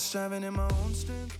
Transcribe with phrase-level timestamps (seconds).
[0.00, 1.36] striving in my own strength.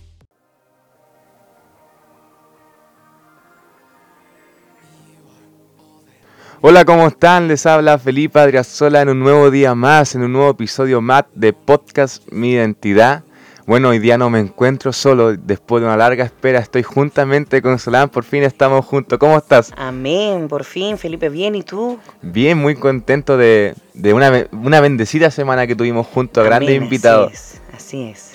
[6.63, 7.47] Hola, ¿cómo están?
[7.47, 11.53] Les habla Felipe Adriasola en un nuevo día más, en un nuevo episodio más de
[11.53, 13.23] Podcast Mi Identidad.
[13.65, 17.79] Bueno, hoy día no me encuentro solo, después de una larga espera estoy juntamente con
[17.79, 19.17] Solán, por fin estamos juntos.
[19.17, 19.71] ¿Cómo estás?
[19.75, 21.97] Amén, por fin, Felipe, bien, ¿y tú?
[22.21, 27.31] Bien, muy contento de, de una, una bendecida semana que tuvimos juntos, grandes invitados.
[27.31, 28.30] Así es, así es,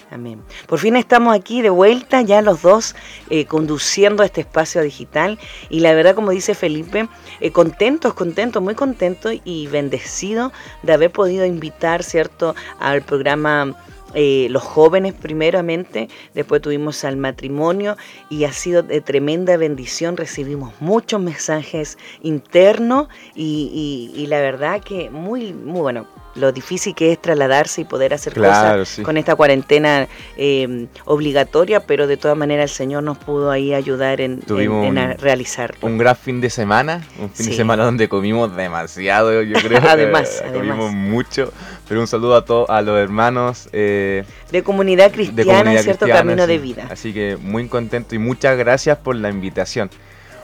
[0.66, 2.94] Por fin estamos aquí de vuelta, ya los dos
[3.30, 7.08] eh, conduciendo este espacio digital y la verdad, como dice Felipe,
[7.40, 10.52] eh, contentos, contentos, muy contentos y bendecidos
[10.82, 13.74] de haber podido invitar, ¿cierto?, al programa
[14.16, 17.96] eh, los jóvenes primeramente, después tuvimos al matrimonio
[18.30, 24.82] y ha sido de tremenda bendición, recibimos muchos mensajes internos y, y- y la verdad
[24.82, 29.02] que muy, muy bueno, lo difícil que es trasladarse y poder hacer Claro, cosas sí.
[29.02, 34.20] con esta cuarentena eh, obligatoria, pero de todas maneras el Señor nos pudo ahí ayudar
[34.20, 35.78] en, Tuvimos en un- realizarlo.
[35.86, 39.80] Un gran fin de semana, un fin de semana donde comimos demasiado, yo creo.
[39.88, 40.52] Además, Eh, además.
[40.76, 41.52] Comimos mucho,
[41.88, 43.68] pero un saludo a todos, a los hermanos.
[43.73, 46.88] eh, de comunidad de cristiana, comunidad cierto cristiana, camino de vida.
[46.90, 49.90] Así que muy contento y muchas gracias por la invitación.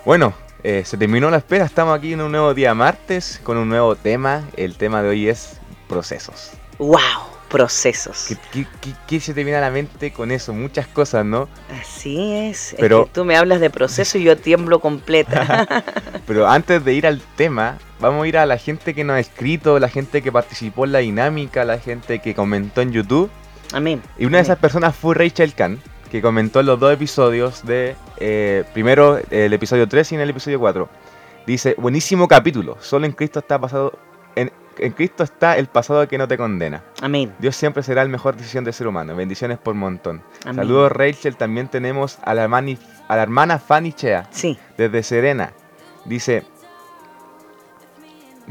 [0.04, 3.68] Bueno, eh, se terminó la espera, estamos aquí en un nuevo día martes con un
[3.68, 4.48] nuevo tema.
[4.56, 6.52] El tema de hoy es procesos.
[6.78, 7.31] ¡Wow!
[7.52, 8.24] Procesos.
[8.28, 10.52] ¿Qué, qué- qué- qué se te viene a la mente con eso?
[10.54, 11.48] Muchas cosas, ¿no?
[11.80, 12.74] Así es.
[12.80, 15.84] Pero- es que tú me hablas de proceso y yo tiemblo completa.
[16.26, 19.20] Pero antes de ir al tema, vamos a ir a la gente que nos ha
[19.20, 23.30] escrito, la gente que participó en la dinámica, la gente que comentó en YouTube.
[23.72, 24.02] Amén.
[24.18, 25.78] Y una de esas personas fue Rachel Kahn,
[26.10, 30.30] que comentó en los dos episodios de, eh, primero el episodio 3 y en el
[30.30, 30.88] episodio 4.
[31.46, 33.98] Dice, buenísimo capítulo, solo en Cristo está pasado,
[34.78, 36.82] en, Cristo está el pasado que no te condena.
[37.00, 37.32] Amén.
[37.38, 39.14] Dios siempre será la mejor decisión del ser humano.
[39.16, 40.22] Bendiciones por montón.
[40.44, 40.56] Amén.
[40.56, 44.58] Saludos Rachel, también tenemos a la, hermani- a la hermana Fanny Chea, Sí.
[44.76, 45.52] desde Serena.
[46.04, 46.44] Dice,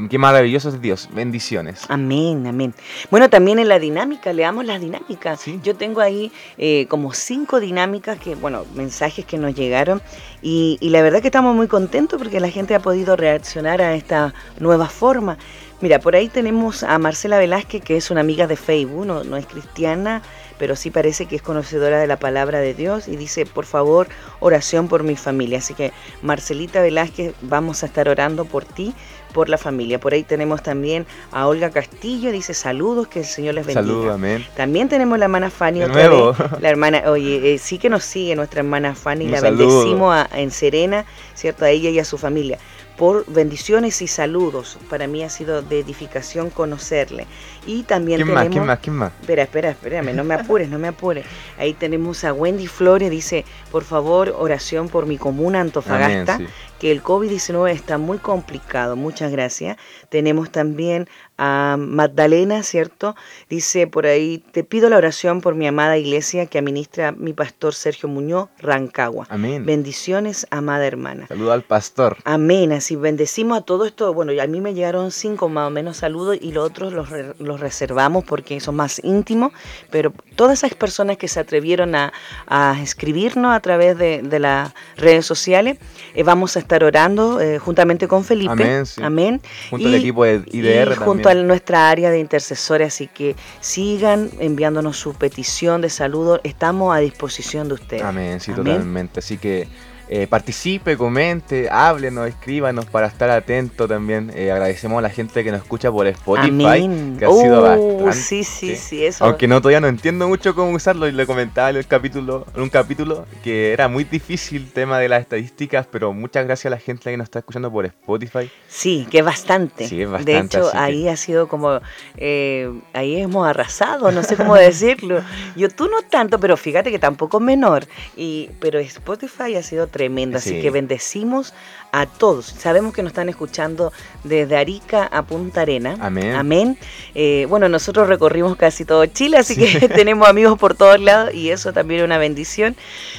[0.08, 1.82] qué maravilloso es Dios, bendiciones.
[1.88, 2.74] Amén, amén.
[3.10, 5.40] Bueno, también en la dinámica, leamos las dinámicas.
[5.40, 5.60] Sí.
[5.62, 10.00] Yo tengo ahí eh, como cinco dinámicas, que, bueno, mensajes que nos llegaron
[10.40, 13.94] y, y la verdad que estamos muy contentos porque la gente ha podido reaccionar a
[13.94, 15.36] esta nueva forma.
[15.82, 19.36] Mira, por ahí tenemos a Marcela Velázquez, que es una amiga de Facebook, no, no
[19.36, 20.22] es cristiana,
[20.56, 24.06] pero sí parece que es conocedora de la palabra de Dios y dice, por favor,
[24.38, 25.58] oración por mi familia.
[25.58, 25.92] Así que,
[26.22, 28.94] Marcelita Velázquez, vamos a estar orando por ti,
[29.34, 29.98] por la familia.
[29.98, 33.82] Por ahí tenemos también a Olga Castillo, dice saludos, que el Señor les bendiga.
[33.84, 34.46] Saludos, amén.
[34.56, 36.32] También tenemos la hermana Fanny De otra nuevo.
[36.34, 36.60] vez.
[36.60, 39.66] La hermana, oye, eh, sí que nos sigue nuestra hermana Fanny, Un la saludo.
[39.78, 41.04] bendecimos a- en Serena,
[41.34, 41.64] ¿cierto?
[41.64, 42.58] A ella y a su familia.
[42.96, 44.78] Por bendiciones y saludos.
[44.90, 47.26] Para mí ha sido de edificación conocerle.
[47.66, 48.44] Y también ¿Quién tenemos.
[48.44, 48.52] más?
[48.52, 48.78] ¿Quién más?
[48.80, 49.12] ¿Quién más?
[49.20, 51.24] Espera, espera, espérame, no me apures, no me apures.
[51.58, 56.54] Ahí tenemos a Wendy Flores, dice, por favor, oración por mi comuna Antofagasta, Amén, sí.
[56.82, 59.76] Que el COVID-19 está muy complicado, muchas gracias.
[60.08, 63.14] Tenemos también a Magdalena, ¿cierto?
[63.48, 67.72] Dice por ahí, te pido la oración por mi amada iglesia que administra mi pastor
[67.74, 69.26] Sergio Muñoz, Rancagua.
[69.30, 69.64] Amén.
[69.64, 71.28] Bendiciones, amada hermana.
[71.28, 72.16] Saludo al pastor.
[72.24, 74.12] Amén, así bendecimos a todo esto.
[74.12, 77.34] Bueno, a mí me llegaron cinco más o menos saludos y los otros los, re-
[77.38, 79.52] los reservamos porque son más íntimos,
[79.92, 82.12] pero todas esas personas que se atrevieron a,
[82.48, 85.78] a escribirnos a través de, de las redes sociales,
[86.14, 88.52] eh, vamos a estar orando eh, juntamente con Felipe.
[88.52, 89.02] Amén, sí.
[89.02, 89.40] Amén.
[89.70, 91.46] Junto al equipo de y IDR junto a también.
[91.48, 96.40] nuestra área de intercesores, así que sigan enviándonos su petición de saludo.
[96.44, 98.02] Estamos a disposición de ustedes.
[98.02, 98.64] Amén, sí, Amén.
[98.64, 99.20] totalmente.
[99.20, 99.68] Así que
[100.14, 104.30] eh, participe, comente, háblenos, escríbanos para estar atento también.
[104.34, 106.48] Eh, agradecemos a la gente que nos escucha por Spotify,
[106.84, 107.16] Amén.
[107.18, 108.12] que ha sido Uh, bastante.
[108.12, 109.24] sí, sí, sí, eso.
[109.24, 112.60] Aunque no todavía no entiendo mucho cómo usarlo y le comentaba en el capítulo, en
[112.60, 116.74] un capítulo que era muy difícil el tema de las estadísticas, pero muchas gracias a
[116.76, 118.50] la gente que nos está escuchando por Spotify.
[118.68, 119.88] Sí, que es bastante.
[119.88, 121.80] Sí, es bastante, De hecho, así que- ahí ha sido como,
[122.18, 125.22] eh, ahí hemos arrasado, no sé cómo decirlo.
[125.56, 127.86] Yo tú no tanto, pero fíjate que tampoco es menor.
[128.14, 130.36] Y, pero Spotify ha sido tremendo, Sí.
[130.36, 131.52] así que bendecimos
[131.92, 132.46] a todos.
[132.46, 133.92] Sabemos que nos están escuchando
[134.24, 135.96] desde Arica a Punta Arena.
[136.00, 136.34] Amén.
[136.34, 136.78] Amén.
[137.14, 139.78] Eh, bueno, nosotros recorrimos casi todo Chile, así Sí.
[139.78, 142.76] que tenemos amigos por todos lados y eso también es una bendición.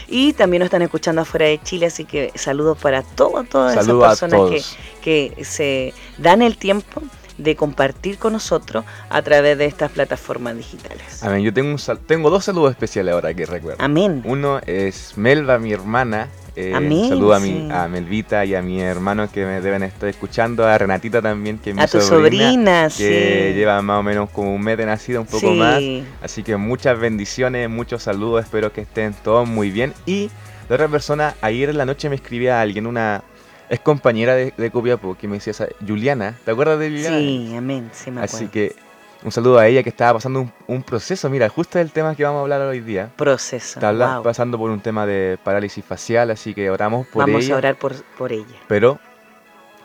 [0.08, 3.86] Y también nos están escuchando afuera de Chile, así que saludos para todas, todas esas
[3.96, 4.50] personas
[5.02, 7.02] que, que se dan el tiempo
[7.38, 11.24] de compartir con nosotros a través de estas plataformas digitales.
[11.24, 13.84] Amén, yo tengo, un sal- tengo dos saludos especiales ahora que recuerdo.
[13.84, 14.22] Amén.
[14.26, 17.52] Uno es Melba, mi hermana, Eh, Amén, saludo a, sí.
[17.52, 21.58] mi, a Melvita y a mi hermano que me deben estar escuchando, a Renatita también,
[21.58, 23.58] que es mi A tu sobrina, sobrina, que sí.
[23.60, 25.58] lleva más o menos como un mes de nacida, un poco Sí.
[25.58, 25.82] más.
[26.22, 29.94] Así que muchas bendiciones, muchos saludos, espero que estén todos muy bien.
[30.06, 30.30] Y
[30.70, 33.24] la otra persona, ayer en la noche me escribía alguien, una
[33.70, 37.18] es compañera de, de Copiapó, que me decía, esa- Juliana, ¿te acuerdas de Juliana?
[37.18, 38.36] Sí, amén, sí me acuerdo.
[38.36, 38.76] Así que
[39.24, 42.24] un saludo a ella que estaba pasando un, un proceso, mira, justo el tema que
[42.24, 43.10] vamos a hablar hoy día.
[43.16, 43.80] Proceso.
[43.80, 44.24] Está wow.
[44.24, 47.56] pasando por un tema de parálisis facial, así que oramos por Vamos ella.
[47.56, 48.56] a orar por, por ella.
[48.68, 49.00] Pero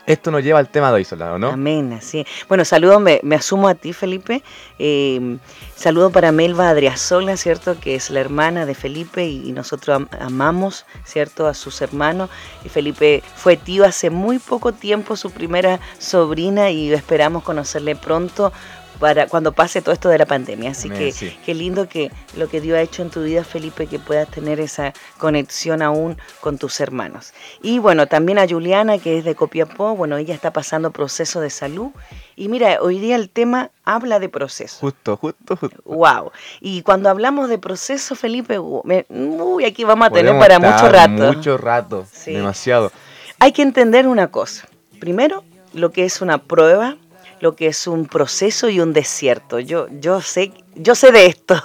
[0.05, 1.49] esto nos lleva al tema de hoy, Solano, ¿no?
[1.49, 2.25] Amén, así.
[2.47, 4.41] Bueno, saludo, me, me asumo a ti, Felipe.
[4.79, 5.37] Eh,
[5.75, 7.79] saludo para Melva Adriasola, ¿cierto?
[7.79, 11.45] Que es la hermana de Felipe y, y nosotros am- amamos, ¿cierto?
[11.45, 12.31] A sus hermanos.
[12.65, 18.51] Y Felipe fue tío hace muy poco tiempo, su primera sobrina, y esperamos conocerle pronto.
[18.99, 20.71] Para cuando pase todo esto de la pandemia.
[20.71, 21.37] Así que sí.
[21.45, 24.59] qué lindo que lo que Dios ha hecho en tu vida, Felipe, que puedas tener
[24.59, 27.33] esa conexión aún con tus hermanos.
[27.61, 31.49] Y bueno, también a Juliana, que es de Copiapó, bueno, ella está pasando proceso de
[31.49, 31.91] salud.
[32.35, 34.77] Y mira, hoy día el tema habla de proceso.
[34.81, 35.81] Justo, justo, justo.
[35.85, 36.31] Wow.
[36.59, 41.33] Y cuando hablamos de proceso, Felipe, uy, aquí vamos a tener para mucho rato.
[41.33, 42.33] Mucho rato, Sí.
[42.33, 42.91] demasiado.
[43.39, 44.67] Hay que entender una cosa.
[44.99, 45.43] Primero,
[45.73, 46.97] lo que es una prueba,
[47.41, 49.59] lo que es un proceso y un desierto.
[49.59, 51.55] Yo, yo sé, yo sé de esto.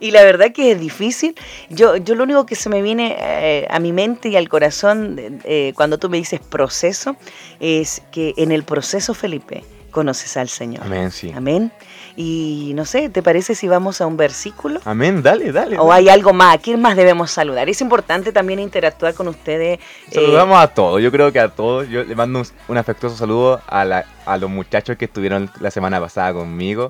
[0.00, 1.34] y la verdad que es difícil.
[1.70, 5.40] Yo, yo lo único que se me viene eh, a mi mente y al corazón
[5.44, 7.16] eh, cuando tú me dices proceso
[7.60, 10.84] es que en el proceso, Felipe, conoces al Señor.
[10.84, 11.32] Amén, sí.
[11.34, 11.72] Amén.
[12.16, 14.80] Y no sé, ¿te parece si vamos a un versículo?
[14.84, 15.78] Amén, dale, dale.
[15.78, 16.56] ¿O hay algo más?
[16.56, 17.68] ¿A quién más debemos saludar?
[17.68, 19.78] Es importante también interactuar con ustedes.
[19.78, 21.88] eh, Saludamos a todos, yo creo que a todos.
[21.88, 25.70] Yo le mando un, un afectuoso saludo a, la- a los muchachos que estuvieron la
[25.70, 26.88] semana pasada conmigo.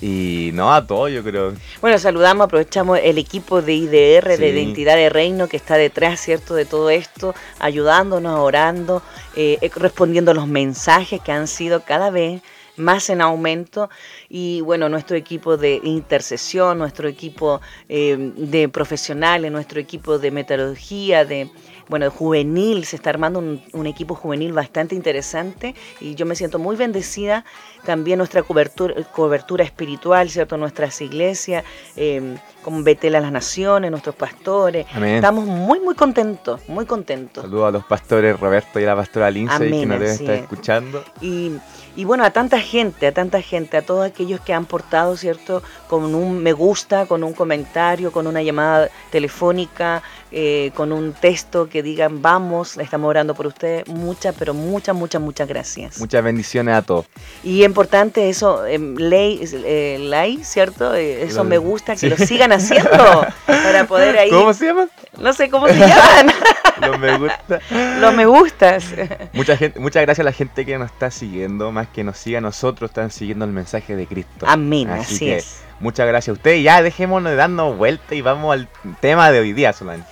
[0.00, 1.54] Y no a todos, yo creo.
[1.80, 4.48] Bueno, saludamos, aprovechamos el equipo de IDR, de.
[4.48, 9.02] Identidad de Reino, que está detrás, ¿cierto?, de todo esto, ayudándonos, orando,
[9.36, 12.42] eh, eh, respondiendo a los mensajes que han sido cada vez
[12.76, 13.88] más en aumento
[14.28, 21.24] y bueno, nuestro equipo de intercesión, nuestro equipo eh, de profesionales, nuestro equipo de meteorología,
[21.24, 21.50] de
[21.88, 26.58] bueno, juvenil, se está armando un, un equipo juvenil bastante interesante y yo me siento
[26.58, 27.44] muy bendecida.
[27.84, 30.56] También nuestra cobertura, cobertura espiritual, ¿cierto?
[30.56, 31.64] Nuestras iglesias,
[31.96, 34.86] eh, como Betel a las Naciones, nuestros pastores.
[34.94, 35.16] Amén.
[35.16, 37.44] Estamos muy, muy contentos, muy contentos.
[37.44, 40.42] Saludos a los pastores Roberto y a la pastora Lindsay que nos deben estar es.
[40.42, 41.04] escuchando.
[41.20, 41.52] Y,
[41.94, 45.62] y bueno, a tanta gente, a tanta gente, a todos aquellos que han portado, ¿cierto?
[45.86, 50.02] Con un me gusta, con un comentario, con una llamada telefónica,
[50.36, 53.86] eh, con un texto que digan, vamos, estamos orando por ustedes.
[53.86, 56.00] Muchas, pero muchas, muchas, muchas gracias.
[56.00, 57.06] Muchas bendiciones a todos.
[57.44, 60.92] Y importante eso, em, ley, eh, like, ¿cierto?
[60.92, 62.08] Eh, eso me gusta, que sí.
[62.08, 62.90] lo sigan haciendo
[63.46, 64.88] para poder ahí, ¿Cómo se llama?
[65.20, 66.26] no sé cómo se llaman,
[66.80, 67.60] Los me gusta.
[68.00, 68.86] los me gustas.
[69.34, 72.38] Mucha gente, muchas gracias a la gente que nos está siguiendo, más que nos siga
[72.38, 74.46] a nosotros, están siguiendo el mensaje de Cristo.
[74.48, 75.60] Amén, así que es.
[75.78, 76.64] Muchas gracias a ustedes.
[76.64, 78.68] Ya dejémonos de darnos vuelta y vamos al
[79.00, 80.04] tema de hoy día, Solán.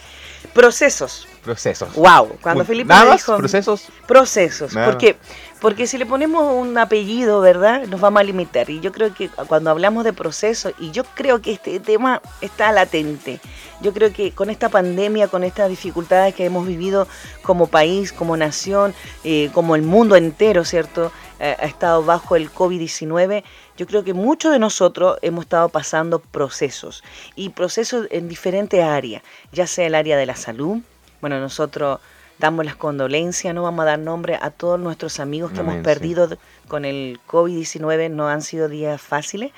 [0.55, 1.27] Procesos.
[1.43, 1.95] Procesos.
[1.95, 3.89] Wow, cuando Felipe Nada me más, dijo procesos.
[4.07, 5.17] procesos, Nada porque
[5.63, 7.87] porque si le ponemos un apellido, ¿verdad?
[7.87, 11.41] Nos vamos a limitar y yo creo que cuando hablamos de procesos y yo creo
[11.41, 13.39] que este tema está latente.
[13.81, 17.07] Yo creo que con esta pandemia, con estas dificultades que hemos vivido
[17.43, 21.13] como país, como nación, eh, como el mundo entero, ¿cierto?
[21.39, 23.45] Eh, ha estado bajo el COVID-19.
[23.77, 27.03] Yo creo que muchos de nosotros hemos estado pasando procesos
[27.37, 30.79] y procesos en diferentes áreas, ya sea el área de la salud.
[31.21, 32.01] Bueno, nosotros
[32.39, 35.83] damos las condolencias, no vamos a dar nombre a todos nuestros amigos que Amén, hemos
[35.83, 35.85] sí.
[35.85, 36.29] perdido
[36.69, 39.53] con el COVID-19, no han sido días fáciles.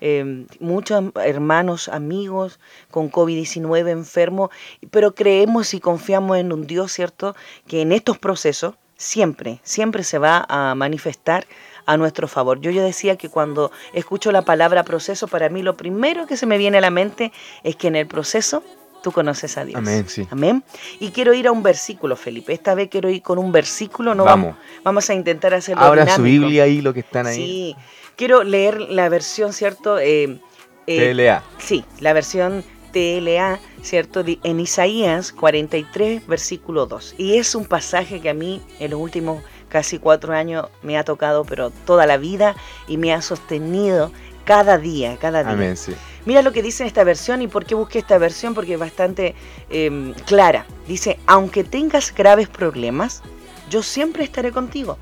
[0.00, 2.58] Eh, muchos hermanos, amigos
[2.90, 4.50] con COVID-19 enfermos,
[4.90, 7.36] pero creemos y confiamos en un Dios, ¿cierto?
[7.66, 11.46] Que en estos procesos siempre, siempre se va a manifestar
[11.90, 12.60] a nuestro favor.
[12.60, 16.46] Yo, yo decía que cuando escucho la palabra proceso, para mí lo primero que se
[16.46, 17.32] me viene a la mente
[17.64, 18.62] es que en el proceso
[19.02, 19.78] tú conoces a Dios.
[19.78, 20.24] Amén, sí.
[20.30, 20.62] Amén.
[21.00, 22.52] Y quiero ir a un versículo, Felipe.
[22.52, 24.54] Esta vez quiero ir con un versículo, no Vamos.
[24.54, 24.60] vamos.
[24.84, 26.22] Vamos a intentar hacerlo su dinámico.
[26.22, 27.34] Biblia ahí, lo que están ahí.
[27.34, 27.76] Sí,
[28.14, 29.98] quiero leer la versión, ¿cierto?
[29.98, 30.38] Eh,
[30.86, 31.42] eh, TLA.
[31.58, 34.22] Sí, la versión TLA, ¿cierto?
[34.44, 37.16] En Isaías 43, versículo 2.
[37.18, 41.04] Y es un pasaje que a mí en los últimos casi cuatro años me ha
[41.04, 42.54] tocado, pero toda la vida
[42.86, 44.12] y me ha sostenido
[44.44, 45.52] cada día, cada día.
[45.52, 45.94] Amén, sí.
[46.26, 48.78] Mira lo que dice en esta versión y por qué busqué esta versión, porque es
[48.78, 49.34] bastante
[49.70, 50.66] eh, clara.
[50.86, 53.22] Dice, aunque tengas graves problemas,
[53.70, 54.98] yo siempre estaré contigo.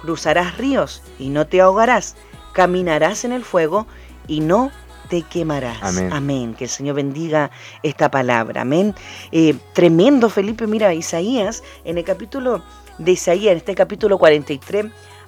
[0.00, 2.16] Cruzarás ríos y no te ahogarás.
[2.52, 3.86] Caminarás en el fuego
[4.26, 4.72] y no
[5.08, 5.78] te quemarás.
[6.10, 6.54] Amén.
[6.54, 7.50] Que el Señor bendiga
[7.82, 8.62] esta palabra.
[8.62, 8.94] Amén.
[9.30, 10.66] Eh, tremendo, Felipe.
[10.66, 12.62] Mira, Isaías, en el capítulo
[12.98, 14.86] de Isaías, en este capítulo 43,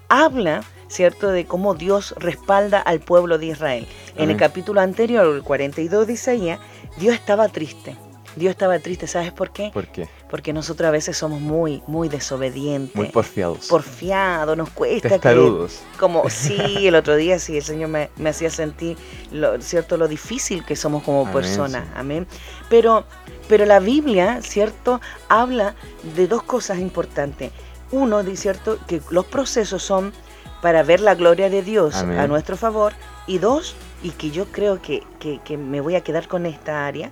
[0.08, 3.86] habla, ¿cierto?, de cómo Dios respalda al pueblo de Israel.
[4.16, 6.60] En el capítulo anterior, el 42 de Isaías,
[6.96, 7.96] Dios estaba triste.
[8.36, 9.70] Dios estaba triste, ¿sabes por qué?
[9.72, 10.08] ¿Por qué?
[10.30, 12.94] Porque nosotros a veces somos muy, muy desobedientes.
[12.94, 13.66] Muy porfiados.
[13.66, 15.08] Porfiados, nos cuesta.
[15.08, 15.80] Testarudos.
[15.98, 18.96] como, sí, el otro día sí, el Señor me, hacía sentir,
[19.32, 19.96] lo, ¿cierto?
[19.96, 21.88] Lo difícil que somos como personas.
[21.94, 22.26] Amén.
[22.68, 23.04] Pero,
[23.48, 25.00] pero la Biblia, ¿cierto?
[25.28, 25.74] Habla
[26.16, 27.52] de dos cosas importantes.
[27.90, 28.78] Uno, ¿cierto?
[28.86, 30.12] Que los procesos son
[30.60, 32.92] para ver la gloria de Dios a nuestro favor.
[33.26, 37.10] Y dos, y que yo creo que, que me voy a quedar con esta área,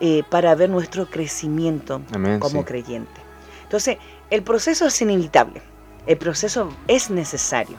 [0.00, 2.00] eh, para ver nuestro crecimiento
[2.40, 3.20] como creyente.
[3.64, 3.98] Entonces,
[4.30, 5.60] el proceso es inevitable,
[6.06, 7.78] el proceso es necesario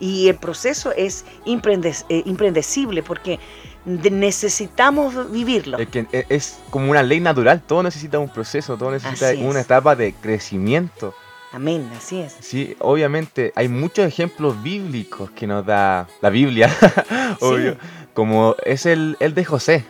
[0.00, 3.38] y el proceso es eh, impredecible porque
[3.84, 5.78] necesitamos vivirlo.
[5.78, 9.60] Es, que e, es como una ley natural, todo necesita un proceso, todo necesita una
[9.60, 11.14] etapa de crecimiento.
[11.52, 12.36] Amén, así es.
[12.40, 16.74] Sí, obviamente hay muchos ejemplos bíblicos que nos da la Biblia,
[17.40, 17.76] obvio,
[18.14, 19.84] como es el, el de José.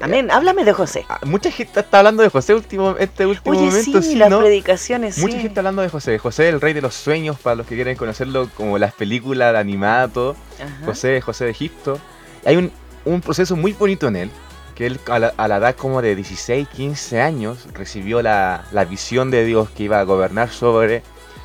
[0.00, 0.30] Amén.
[0.30, 1.06] Háblame de José.
[1.08, 4.02] Ah, mucha gente está hablando de José último, este último Oye, momento.
[4.02, 5.18] Sí, las predicaciones.
[5.18, 6.18] Mucha gente está hablando de José.
[6.18, 10.12] José, el rey de los sueños, para los que quieren conocerlo, como las películas animadas,
[10.12, 10.36] todo.
[10.84, 11.98] José, José de Egipto.
[12.44, 12.70] Hay un,
[13.04, 14.30] un, proceso muy bonito en él,
[14.74, 19.44] que él a la, edad como de 16, 15 años recibió la, la visión de
[19.44, 21.02] Dios que iba a gobernar sobre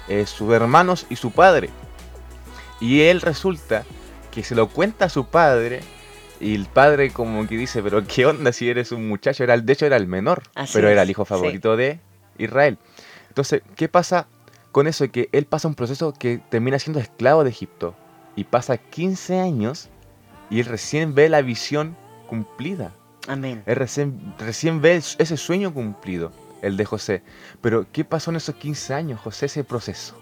[0.09, 1.69] eh, sus hermanos y su padre.
[2.81, 3.83] Y él resulta
[4.31, 5.81] que se lo cuenta a su padre
[6.39, 9.43] y el padre como que dice, pero ¿qué onda si eres un muchacho?
[9.43, 10.43] Era, de hecho era el menor,
[10.73, 11.99] pero era el hijo favorito de
[12.37, 12.77] Israel.
[13.27, 14.27] Entonces, ¿qué pasa
[14.71, 15.09] con eso?
[15.11, 17.95] Que él pasa un proceso que termina siendo esclavo de Egipto.
[18.35, 19.89] Y pasa 15 años
[20.49, 22.93] y él recién ve la visión cumplida.
[23.27, 23.63] Amén.
[23.65, 26.31] Él recién, recién ve ese sueño cumplido,
[26.61, 27.21] el de José.
[27.61, 29.19] Pero, ¿qué pasó en esos 15 años?
[29.19, 30.15] José se procesó.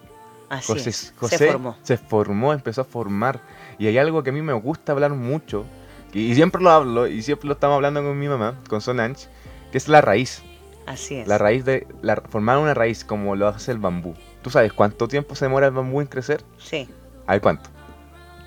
[0.49, 1.77] Así José, José se formó.
[1.83, 3.39] Se formó, empezó a formar.
[3.77, 5.65] Y hay algo que a mí me gusta hablar mucho,
[6.13, 9.27] y siempre lo hablo, y siempre lo estamos hablando con mi mamá, con Solange,
[9.71, 10.41] que es la raíz.
[10.85, 11.27] Así es.
[11.27, 11.85] La raíz de.
[12.01, 14.15] La, formar una raíz como lo hace el bambú.
[14.41, 16.43] ¿Tú sabes cuánto tiempo se demora el bambú en crecer?
[16.57, 16.87] Sí.
[17.25, 17.69] A ver, ¿cuánto?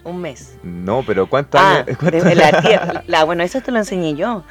[0.05, 0.57] Un mes.
[0.63, 1.85] No, pero ¿cuánto ah,
[2.35, 3.25] la tierra.
[3.25, 4.45] bueno, eso te lo enseñé yo.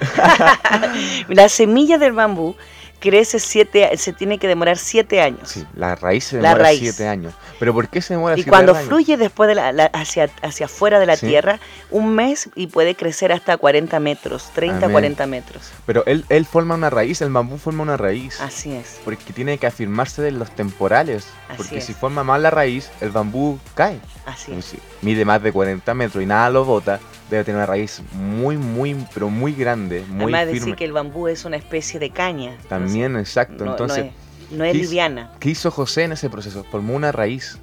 [1.28, 2.56] la semilla del bambú
[3.00, 5.50] crece siete, se tiene que demorar siete años.
[5.50, 7.34] Sí, la raíz se demora siete años.
[7.60, 11.06] Pero ¿por qué se demora y cuando fluye después de la, hacia, hacia afuera de
[11.06, 15.72] la tierra, un mes y puede crecer hasta 40 metros, 30, 40 metros.
[15.86, 18.40] Pero él, él forma una raíz, el bambú forma una raíz.
[18.42, 19.00] Así es.
[19.04, 21.28] Porque tiene que afirmarse de los temporales.
[21.58, 24.00] porque si forma mal la raíz, el bambú cae.
[24.26, 24.76] Así es.
[25.02, 28.96] Mide más de 40 metros y nada lo bota debe tener una raíz muy, muy,
[29.14, 32.58] pero muy grande, muy Además decir que el bambú es una especie de caña.
[32.68, 33.66] También, exacto.
[33.66, 34.08] Entonces,
[34.52, 35.32] no es, liviana.
[35.40, 36.64] ¿Qué hizo José en ese proceso?
[36.64, 37.60] Formó una raíz.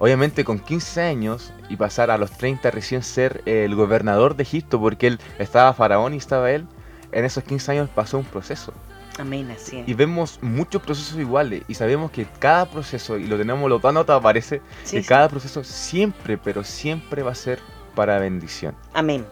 [0.00, 4.78] Obviamente con 15 años y pasar a los 30 recién ser el gobernador de Egipto,
[4.78, 6.66] porque él estaba faraón y estaba él,
[7.10, 8.72] en esos 15 años pasó un proceso.
[9.18, 13.68] Amén, así Y vemos muchos procesos iguales y sabemos que cada proceso, y lo tenemos,
[13.68, 17.58] lo anotado, aparece, que cada proceso siempre, pero siempre va a ser
[17.94, 18.74] para bendición.
[18.94, 19.26] Amén.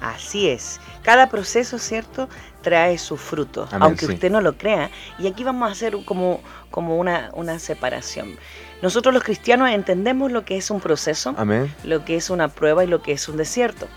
[0.00, 0.80] Así es.
[1.02, 2.28] Cada proceso, ¿cierto?
[2.62, 4.90] Trae su fruto, aunque usted no lo crea.
[5.18, 8.36] Y aquí vamos a hacer como, como una, una separación.
[8.82, 11.74] Nosotros los cristianos entendemos lo que es un proceso, Amén.
[11.84, 13.88] lo que es una prueba y lo que es un desierto.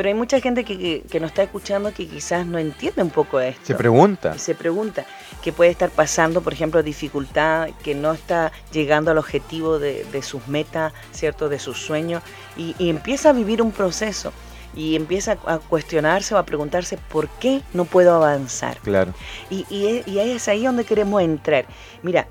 [0.00, 3.38] Pero hay mucha gente que, que, nos está escuchando que quizás no entiende un poco
[3.38, 3.66] esto.
[3.66, 4.38] Se pregunta.
[4.38, 5.04] Se pregunta
[5.42, 10.22] que puede estar pasando, por ejemplo, dificultad, que no está llegando al objetivo de, de
[10.22, 11.50] sus metas, ¿cierto?
[11.50, 12.22] De sus sueños,
[12.56, 14.32] y, empieza a vivir un proceso
[14.74, 18.78] y empieza a cuestionarse o a preguntarse por qué no puedo avanzar.
[18.78, 19.12] Claro.
[19.50, 21.66] Y, y, y es ahí donde queremos entrar.
[22.02, 22.26] Mira,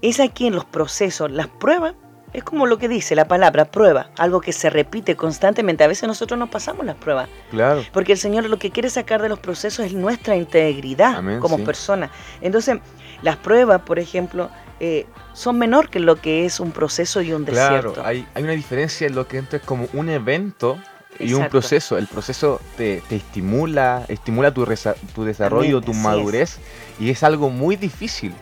[0.00, 1.92] es aquí en los procesos, las pruebas
[2.32, 5.84] es como lo que dice la palabra prueba, algo que se repite constantemente.
[5.84, 7.28] A veces nosotros no pasamos las pruebas.
[7.50, 7.84] Claro.
[7.92, 12.10] Porque el Señor lo que quiere sacar de los procesos es nuestra integridad como persona.
[12.40, 12.78] Entonces,
[13.22, 17.44] las pruebas, por ejemplo, eh, son menor que lo que es un proceso y un
[17.44, 17.92] desierto.
[17.92, 20.78] Claro, hay, hay una diferencia en lo que entra como un evento
[21.18, 21.98] y un proceso.
[21.98, 24.66] El proceso te, estimula, estimula tu,
[25.14, 26.58] tu desarrollo, tu madurez,
[26.98, 28.34] y es algo muy difícil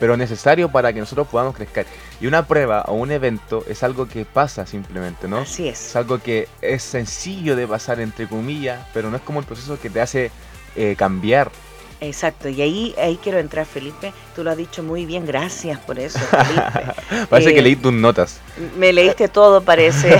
[0.00, 1.86] pero necesario para que nosotros podamos crecer.
[2.20, 5.38] Y una prueba o un evento es algo que pasa simplemente, ¿no?
[5.38, 5.90] Así es.
[5.90, 9.78] Es algo que es sencillo de pasar, entre comillas, pero no es como el proceso
[9.78, 10.30] que te hace
[10.74, 11.52] eh, cambiar.
[12.00, 14.14] Exacto, y ahí, ahí quiero entrar, Felipe.
[14.34, 17.26] Tú lo has dicho muy bien, gracias por eso, Felipe.
[17.28, 18.40] parece que eh, leí tus notas.
[18.78, 20.18] Me leíste todo, parece.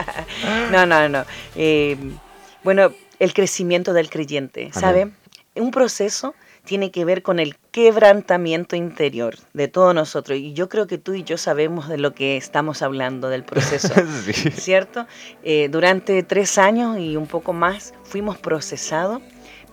[0.72, 1.24] no, no, no.
[1.56, 1.98] Eh,
[2.64, 5.10] bueno, el crecimiento del creyente, ¿sabe?
[5.54, 6.34] Un proceso
[6.64, 10.38] tiene que ver con el quebrantamiento interior de todos nosotros.
[10.38, 13.94] Y yo creo que tú y yo sabemos de lo que estamos hablando del proceso,
[14.52, 15.06] ¿cierto?
[15.42, 19.22] Eh, durante tres años y un poco más fuimos procesados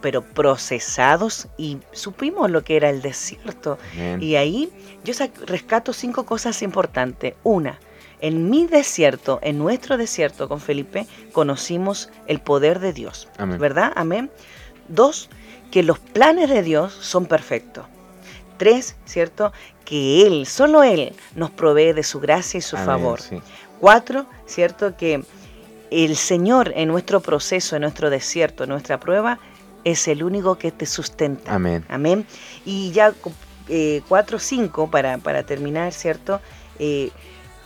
[0.02, 3.78] pero procesados y supimos lo que era el desierto.
[4.20, 4.72] Y ahí
[5.04, 5.14] yo
[5.46, 7.34] rescato cinco cosas importantes.
[7.44, 7.80] Una,
[8.20, 13.28] en mi desierto, en nuestro desierto con Felipe, conocimos el poder de Dios.
[13.60, 13.92] ¿Verdad?
[13.96, 14.30] Amén.
[14.88, 15.30] Dos,
[15.72, 17.86] que los planes de Dios son perfectos.
[18.58, 19.54] Tres, ¿cierto?
[19.86, 23.20] Que Él, solo Él, nos provee de su gracia y su favor.
[23.80, 24.98] Cuatro, ¿cierto?
[24.98, 25.24] Que
[25.92, 29.40] el Señor en nuestro proceso, en nuestro desierto, en nuestra prueba,
[29.84, 31.54] es el único que te sustenta.
[31.54, 31.86] Amén.
[31.88, 32.26] Amén.
[32.66, 33.14] Y ya
[33.70, 36.42] eh, cuatro cinco, para, para terminar, ¿cierto?
[36.80, 37.12] Eh,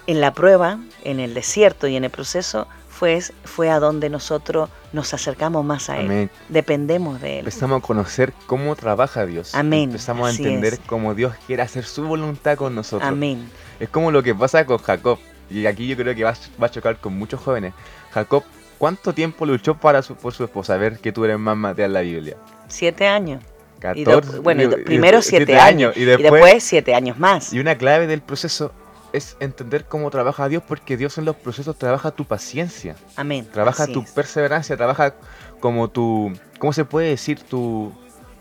[0.07, 2.67] en la prueba, en el desierto y en el proceso,
[3.01, 6.29] fue, fue a donde nosotros nos acercamos más a Él.
[6.49, 7.39] Dependemos de Él.
[7.39, 9.55] Empezamos a conocer cómo trabaja Dios.
[9.55, 9.85] Amén.
[9.89, 13.09] Empezamos a entender cómo Dios quiere hacer su voluntad con nosotros.
[13.09, 13.49] Amén.
[13.79, 15.17] Es como lo que pasa con Jacob.
[15.49, 17.73] Y aquí yo creo que va, va a chocar con muchos jóvenes.
[18.11, 18.43] Jacob
[18.77, 20.75] ¿Cuánto tiempo luchó para su, por su esposa?
[20.75, 22.37] A ver que tú eres más Mateo en la Biblia.
[22.67, 23.43] Siete años.
[23.79, 27.51] 14, bueno, primero siete, años, y, después, siete años más.
[27.51, 28.71] Y una clave del proceso
[29.13, 32.95] es entender cómo trabaja Dios, porque Dios en los procesos trabaja tu paciencia.
[33.15, 33.47] Amén.
[33.51, 35.15] Trabaja tu perseverancia, trabaja
[35.59, 37.39] como tu, ¿cómo se puede decir?
[37.41, 37.93] Tu,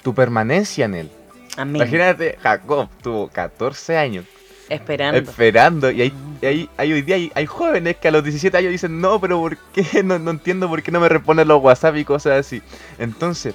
[0.02, 1.10] tu permanencia en Él.
[1.56, 1.76] Amén.
[1.76, 4.24] Imagínate, Jacob tuvo 14 años
[4.70, 5.18] Esperando.
[5.18, 5.90] Esperando.
[5.90, 9.40] Y hay, hay, hoy día hay, jóvenes que a los 17 años dicen, no, pero
[9.40, 9.84] ¿por qué?
[10.04, 12.62] No, no entiendo por qué no me responden los WhatsApp y cosas así.
[12.98, 13.54] Entonces,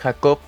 [0.00, 0.40] Jacob,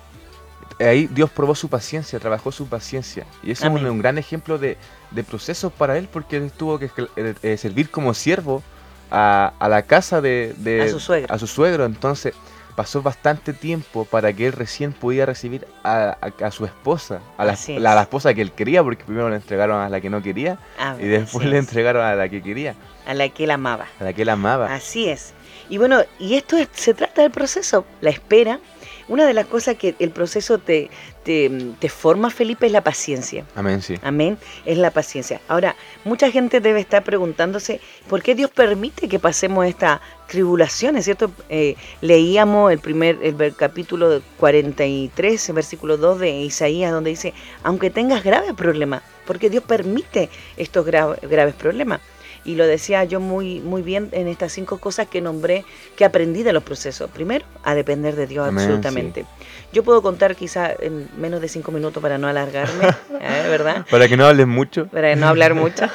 [0.79, 3.25] ahí Dios probó su paciencia, trabajó su paciencia.
[3.41, 4.77] Y eso es un, gran ejemplo de,
[5.11, 8.63] de procesos para él, porque él tuvo que eh, eh, servir como siervo
[9.11, 11.33] a, a la casa de, de, a su suegro.
[11.33, 11.85] A su suegro.
[11.85, 12.33] Entonces,
[12.75, 16.17] pasó bastante tiempo para que él recién pudiera recibir a,
[16.51, 17.53] su esposa, a la,
[18.01, 20.57] esposa que él quería, porque primero le entregaron a la que no quería
[20.99, 22.75] y después le entregaron a la que quería.
[23.05, 23.85] A la que él amaba.
[23.99, 24.73] A la que él amaba.
[24.73, 25.33] Así es.
[25.69, 28.59] Y bueno, y esto se trata del proceso, la espera.
[29.07, 30.89] Una de las cosas que el proceso te,
[31.23, 33.45] te, forma, Felipe, es la paciencia.
[33.55, 33.95] Amén, sí.
[34.01, 35.41] Amén, es la paciencia.
[35.47, 41.05] Ahora, mucha gente debe estar preguntándose por qué Dios permite que pasemos esta tribulación, ¿es
[41.05, 41.31] cierto?
[41.49, 48.23] Eh, leíamos el primer el capítulo 43, versículo 2 de Isaías, donde dice, aunque tengas
[48.23, 52.01] graves problemas, porque Dios permite estos graves problemas
[52.45, 56.43] y lo decía yo muy, muy bien en estas cinco cosas que nombré, que aprendí
[56.43, 57.09] de los procesos.
[57.11, 59.25] Primero, a depender de Dios absolutamente.
[59.71, 62.87] Yo puedo contar quizá en menos de cinco minutos para no alargarme,
[63.21, 63.47] ¿eh?
[63.49, 63.85] ¿verdad?
[63.89, 64.87] Para que no hables mucho.
[64.87, 65.85] Para no hablar mucho.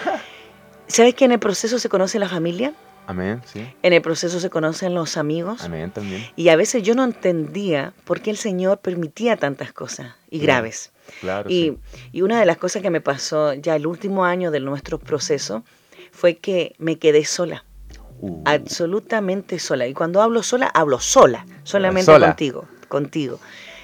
[0.87, 2.73] ¿Sabes que en el proceso se conoce la familia?
[3.07, 3.67] Amén, sí.
[3.83, 5.65] En el proceso se conocen los amigos.
[5.65, 6.27] Amén, también.
[6.37, 10.93] Y a veces yo no entendía por qué el Señor permitía tantas cosas y graves.
[11.21, 11.79] Claro, y, sí.
[12.13, 15.65] y una de las cosas que me pasó ya el último año de nuestro proceso
[16.19, 17.65] fue que me quedé sola.
[18.21, 18.43] Uh.
[18.45, 19.87] Absolutamente sola.
[19.87, 23.39] Y cuando hablo sola, hablo sola, solamente contigo, contigo.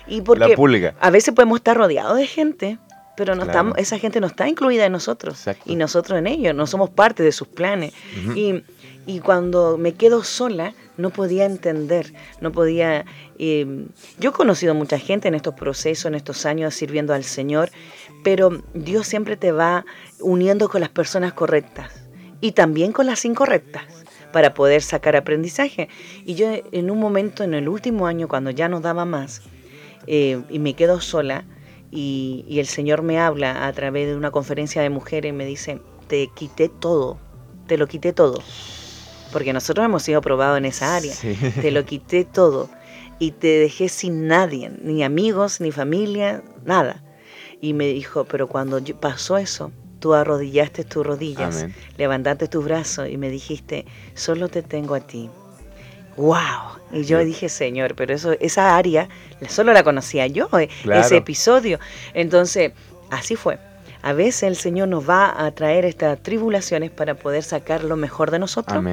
[0.08, 2.78] Y porque a veces podemos estar rodeados de gente,
[3.16, 6.66] pero no estamos, esa gente no está incluida en nosotros y nosotros en ellos, no
[6.66, 7.94] somos parte de sus planes.
[8.34, 8.64] y,
[9.06, 13.06] y, cuando me quedo sola, no podía entender, no podía...
[13.38, 13.86] Eh,
[14.18, 17.70] yo he conocido mucha gente en estos procesos, en estos años sirviendo al Señor,
[18.24, 19.86] pero Dios siempre te va
[20.20, 22.03] uniendo con las personas correctas
[22.40, 23.84] y también con las incorrectas
[24.32, 25.88] para poder sacar aprendizaje.
[26.24, 29.42] Y yo en un momento, en el último año, cuando ya no daba más,
[30.06, 31.44] eh, y me quedo sola,
[31.90, 36.28] y, el Señor me habla a través de una conferencia de mujeres, me dice, te
[36.34, 37.18] quité todo,
[37.68, 38.42] te lo quité todo,
[39.32, 41.14] porque nosotros hemos sido probados en esa área,
[41.60, 42.68] te lo quité todo,
[43.20, 47.04] y te dejé sin nadie, ni amigos, ni familia, nada.
[47.60, 49.70] Y me dijo, pero cuando pasó eso,
[50.04, 51.64] tú arrodillaste tus rodillas,
[51.96, 55.30] levantaste tus brazos y me dijiste, solo te tengo a ti.
[56.18, 56.76] ¡Wow!
[56.92, 59.08] Y yo dije, Señor, pero eso, esa área
[59.48, 61.78] solo la conocía yo, eh, ese episodio.
[62.12, 62.72] Entonces,
[63.10, 63.58] así fue.
[64.02, 68.30] A veces el Señor nos va a traer estas tribulaciones para poder sacar lo mejor
[68.30, 68.84] de nosotros,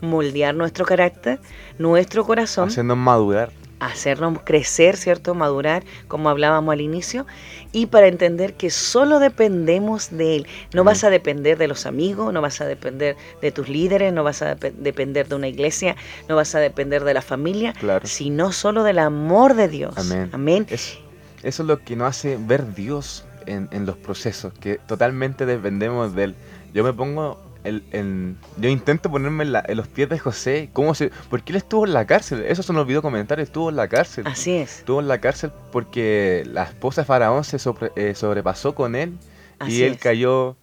[0.00, 1.38] moldear nuestro carácter,
[1.78, 2.68] nuestro corazón.
[2.68, 5.34] Hacernos madurar hacernos crecer, ¿cierto?
[5.34, 7.26] Madurar, como hablábamos al inicio,
[7.72, 10.46] y para entender que solo dependemos de Él.
[10.72, 14.24] No vas a depender de los amigos, no vas a depender de tus líderes, no
[14.24, 15.96] vas a depender de una iglesia,
[16.28, 19.94] no vas a depender de la familia, sino solo del amor de Dios.
[20.32, 20.66] Amén.
[20.70, 20.98] eso
[21.42, 26.24] es lo que nos hace ver Dios en, en los procesos, que totalmente dependemos de
[26.24, 26.34] Él.
[26.72, 30.70] Yo me pongo el, el- yo intento ponerme en, la- en los pies de José.
[30.72, 32.44] ¿Cómo se, porque él estuvo en la cárcel.
[32.46, 33.40] Eso se nos olvidó comentar.
[33.40, 34.26] Estuvo en la cárcel.
[34.26, 34.78] Así es.
[34.78, 39.18] Estuvo en la cárcel porque la esposa de Faraón se sobre- eh, sobrepasó con él
[39.58, 39.98] Así y él es.
[39.98, 40.56] cayó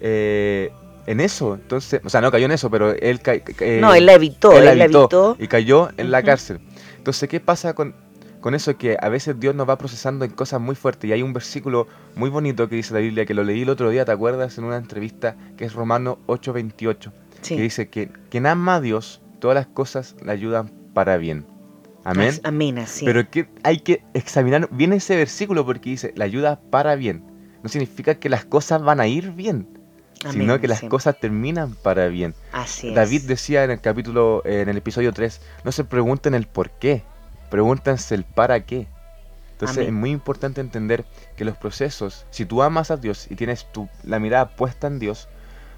[0.00, 0.70] eh,
[1.06, 1.54] en eso.
[1.54, 3.20] Entonces, o sea, no cayó en eso, pero él
[3.60, 5.36] eh, no, él la evitó, él la evitó.
[5.38, 6.60] y cayó en la cárcel.
[6.96, 7.94] Entonces, ¿qué pasa con,
[8.48, 8.78] con eso?
[8.78, 11.10] Que a veces Dios nos va procesando en cosas muy fuertes.
[11.10, 13.90] Y hay un versículo muy bonito que dice la Biblia, que lo leí el otro
[13.90, 14.56] día, ¿te acuerdas?
[14.56, 17.56] En una entrevista, que es Romano 8:28, Sí.
[17.56, 21.44] que dice que quien ama a Dios, todas las cosas le ayudan para bien.
[22.04, 22.40] Amén.
[22.42, 23.04] Amén, así.
[23.04, 27.24] Pero que hay que examinar bien ese versículo porque dice, la ayuda para bien.
[27.62, 29.68] No significa que las cosas van a ir bien,
[30.24, 30.88] Amén, sino que las sí.
[30.88, 32.34] cosas terminan para bien.
[32.52, 32.94] Así es.
[32.94, 37.02] David decía en el capítulo, en el episodio 3, no se pregunten el por qué,
[37.50, 38.86] pregúntense el para qué.
[39.52, 39.88] Entonces Amén.
[39.88, 41.04] es muy importante entender
[41.36, 44.98] que los procesos, si tú amas a Dios y tienes tu, la mirada puesta en
[44.98, 45.28] Dios,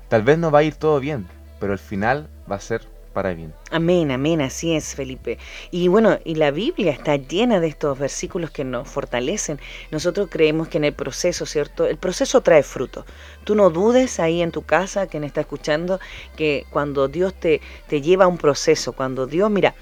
[0.08, 1.26] tal vez no va a ir todo bien,
[1.58, 3.52] pero al final va a ser para bien.
[3.70, 5.38] Amén, amén, así es, Felipe.
[5.70, 9.58] Y bueno, y la Biblia está llena de estos versículos que nos fortalecen.
[9.90, 11.86] Nosotros creemos que en el proceso, ¿cierto?
[11.86, 13.04] El proceso trae fruto.
[13.44, 16.00] Tú no dudes ahí en tu casa, quien está escuchando,
[16.36, 19.74] que cuando Dios te, te lleva a un proceso, cuando Dios, mira,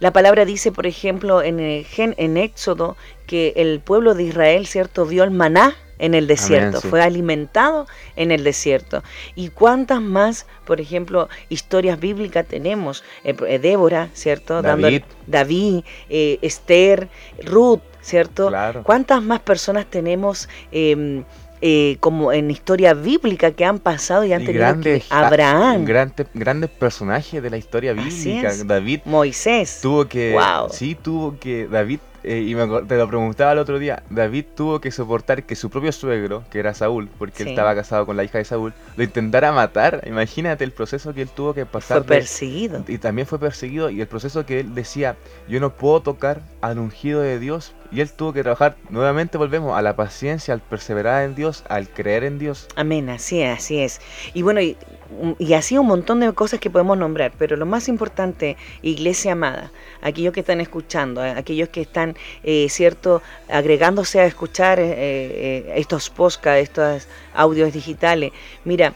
[0.00, 4.66] la palabra dice, por ejemplo, en, el gen- en Éxodo, que el pueblo de Israel,
[4.66, 6.88] ¿cierto?, vio el maná en el desierto, sí.
[6.88, 7.86] fue alimentado
[8.16, 9.02] en el desierto.
[9.34, 13.04] ¿Y cuántas más, por ejemplo, historias bíblicas tenemos?
[13.22, 14.62] Eh, eh, Débora, ¿cierto?
[14.62, 15.02] David.
[15.26, 17.08] David, eh, Esther,
[17.44, 18.48] Ruth, ¿cierto?
[18.48, 18.82] Claro.
[18.82, 21.22] ¿Cuántas más personas tenemos eh,
[21.62, 25.14] eh, como en historia bíblica que han pasado y han tenido grandes, que...
[25.14, 28.52] Abraham, grandes, grandes personajes de la historia bíblica.
[28.64, 29.80] David Moisés.
[29.82, 30.70] tuvo que Wow.
[30.70, 34.78] sí tuvo que David eh, y me te lo preguntaba el otro día David tuvo
[34.78, 38.24] que soportar que su propio suegro que era Saúl porque él estaba casado con la
[38.24, 42.16] hija de Saúl lo intentara matar imagínate el proceso que él tuvo que pasar fue
[42.16, 42.84] de- perseguido.
[42.88, 45.16] y también fue perseguido y el proceso que él decía
[45.48, 49.76] yo no puedo tocar al ungido de Dios y él tuvo que trabajar nuevamente volvemos
[49.76, 53.80] a la paciencia al perseverar en Dios al creer en Dios Amén, así es, así
[53.80, 54.00] es.
[54.34, 54.76] Y bueno, y,
[55.38, 59.72] y así un montón de cosas que podemos nombrar, pero lo más importante, iglesia amada,
[60.02, 66.10] aquellos que están escuchando, eh, aquellos que están, eh, cierto, agregándose a escuchar eh, estos
[66.10, 68.32] podcasts, estos audios digitales,
[68.64, 68.94] mira,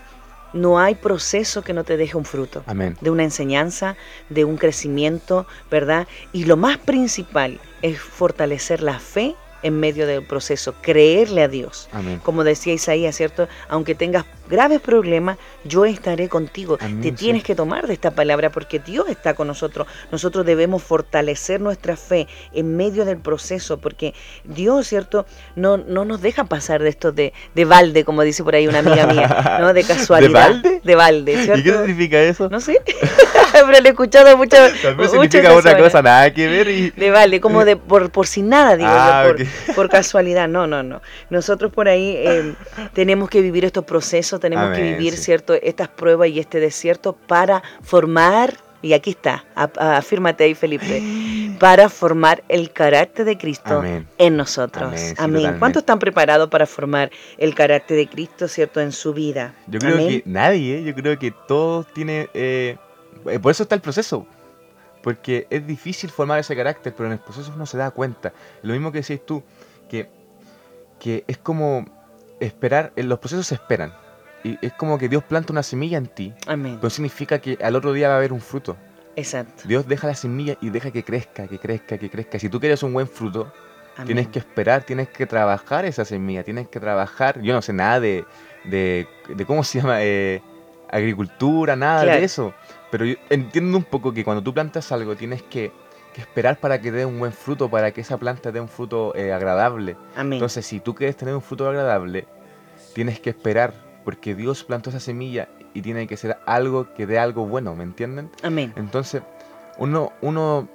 [0.54, 3.96] no hay proceso que no te deje un fruto amén de una enseñanza,
[4.30, 6.06] de un crecimiento, ¿verdad?
[6.32, 11.88] Y lo más principal es fortalecer la fe en medio del proceso, creerle a Dios.
[11.92, 13.48] amén Como decía Isaías, ¿cierto?
[13.68, 16.78] Aunque tengas graves problemas, yo estaré contigo.
[16.80, 17.14] Amén, Te sí.
[17.14, 19.86] tienes que tomar de esta palabra porque Dios está con nosotros.
[20.12, 25.26] Nosotros debemos fortalecer nuestra fe en medio del proceso porque Dios, ¿cierto?
[25.56, 28.80] No, no nos deja pasar de esto de, de balde, como dice por ahí una
[28.80, 29.72] amiga mía, ¿no?
[29.72, 30.32] De casualidad.
[30.50, 30.80] balde?
[30.84, 31.60] De balde, ¿cierto?
[31.60, 32.48] ¿y qué significa eso?
[32.50, 32.80] No sé,
[33.52, 37.10] pero lo he escuchado muchas También muchas significa otra cosa nada que ver y De
[37.10, 39.48] vale, como de por, por sin nada, digo Ah, yo, por, ok.
[39.74, 40.48] por casualidad.
[40.48, 41.00] No, no, no.
[41.30, 42.54] Nosotros por ahí eh,
[42.92, 45.22] tenemos que vivir estos procesos, tenemos que vivir, sí.
[45.24, 50.54] ¿cierto?, estas pruebas y este desierto para formar, y aquí está, a- a- afírmate ahí,
[50.54, 51.02] Felipe,
[51.58, 54.06] para formar el carácter de Cristo Amén.
[54.18, 54.84] en nosotros.
[54.88, 55.34] Amén, sí, Amén.
[55.36, 55.58] totalmente.
[55.58, 59.54] ¿Cuántos están preparados para formar el carácter de Cristo, ¿cierto?, en su vida.
[59.66, 62.28] Yo creo que nadie, yo creo que todos tienen...
[62.34, 62.76] eh,
[63.26, 64.26] eh, por eso está el proceso.
[65.02, 68.32] Porque es difícil formar ese carácter, pero en el proceso uno se da cuenta.
[68.62, 69.42] Lo mismo que decís tú,
[69.88, 70.08] que,
[70.98, 71.84] que es como
[72.40, 73.94] esperar, los procesos se esperan.
[74.44, 76.76] Y es como que Dios planta una semilla en ti, Amén.
[76.80, 78.76] pero significa que al otro día va a haber un fruto.
[79.16, 79.62] Exacto.
[79.66, 82.38] Dios deja la semilla y deja que crezca, que crezca, que crezca.
[82.38, 83.52] Si tú quieres un buen fruto,
[83.96, 84.06] Amén.
[84.06, 88.00] Tienes que esperar, tienes que trabajar esa semilla, tienes que trabajar, yo no sé nada
[88.00, 88.24] de,
[88.64, 90.42] de, de cómo se llama, eh,
[90.90, 92.18] agricultura, nada Claro.
[92.18, 92.54] de eso.
[92.90, 95.72] Pero yo entiendo un poco que cuando tú plantas algo tienes que,
[96.12, 99.14] que esperar para que dé un buen fruto, para que esa planta dé un fruto
[99.14, 99.96] eh, agradable.
[100.16, 100.34] Amén.
[100.34, 102.26] Entonces, si tú quieres tener un fruto agradable,
[102.94, 107.18] tienes que esperar, porque Dios plantó esa semilla y tiene que ser algo que dé
[107.18, 108.30] algo bueno, ¿me entienden?
[108.42, 108.72] Amén.
[108.76, 109.22] Entonces,
[109.78, 110.68] uno, uno,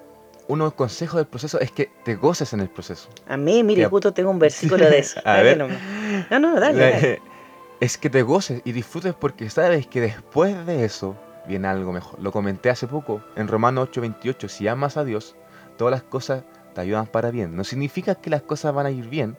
[0.47, 3.09] uno de los consejos del proceso es que te goces en el proceso.
[3.27, 3.65] Amén.
[3.65, 3.89] Mire, Ya.
[3.89, 5.21] justo tengo un versículo de eso.
[5.25, 5.57] A ver.
[5.57, 6.79] No, no, dale.
[6.91, 7.21] dale.
[7.79, 11.15] Es que te goces y disfrutes porque sabes que después de eso
[11.47, 12.19] viene algo mejor.
[12.21, 14.49] Lo comenté hace poco en Romanos 8:28.
[14.49, 15.37] Si amas a Dios,
[15.77, 16.43] todas las cosas
[16.75, 17.55] te ayudan para bien.
[17.55, 19.37] No significa que las cosas van a ir bien,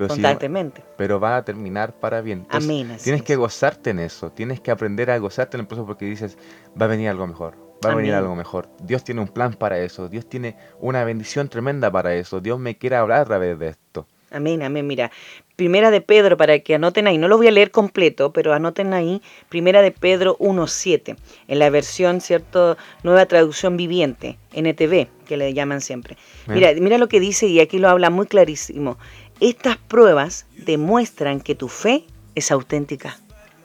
[0.00, 0.82] pero, Constantemente.
[0.96, 2.40] pero van a terminar para bien.
[2.40, 2.96] Entonces, Amén.
[3.02, 3.26] tienes es.
[3.26, 4.30] que gozarte en eso.
[4.30, 6.38] Tienes que aprender a gozarte en el proceso porque dices,
[6.80, 7.54] va a venir algo mejor.
[7.84, 8.68] Va a venir algo mejor.
[8.82, 10.08] Dios tiene un plan para eso.
[10.08, 12.40] Dios tiene una bendición tremenda para eso.
[12.40, 14.06] Dios me quiere hablar a través de esto.
[14.30, 14.86] Amén, amén.
[14.86, 15.10] Mira,
[15.56, 18.94] Primera de Pedro, para que anoten ahí, no lo voy a leer completo, pero anoten
[18.94, 21.16] ahí, Primera de Pedro 1.7,
[21.48, 22.78] en la versión, ¿cierto?
[23.02, 26.16] Nueva traducción viviente, NTV, que le llaman siempre.
[26.46, 28.96] Mira, mira lo que dice, y aquí lo habla muy clarísimo.
[29.40, 33.18] Estas pruebas demuestran que tu fe es auténtica.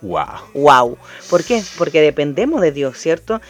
[0.06, 0.26] Wow.
[0.54, 0.98] Wow.
[1.30, 1.64] ¿Por qué?
[1.78, 3.42] Porque dependemos de Dios, ¿cierto?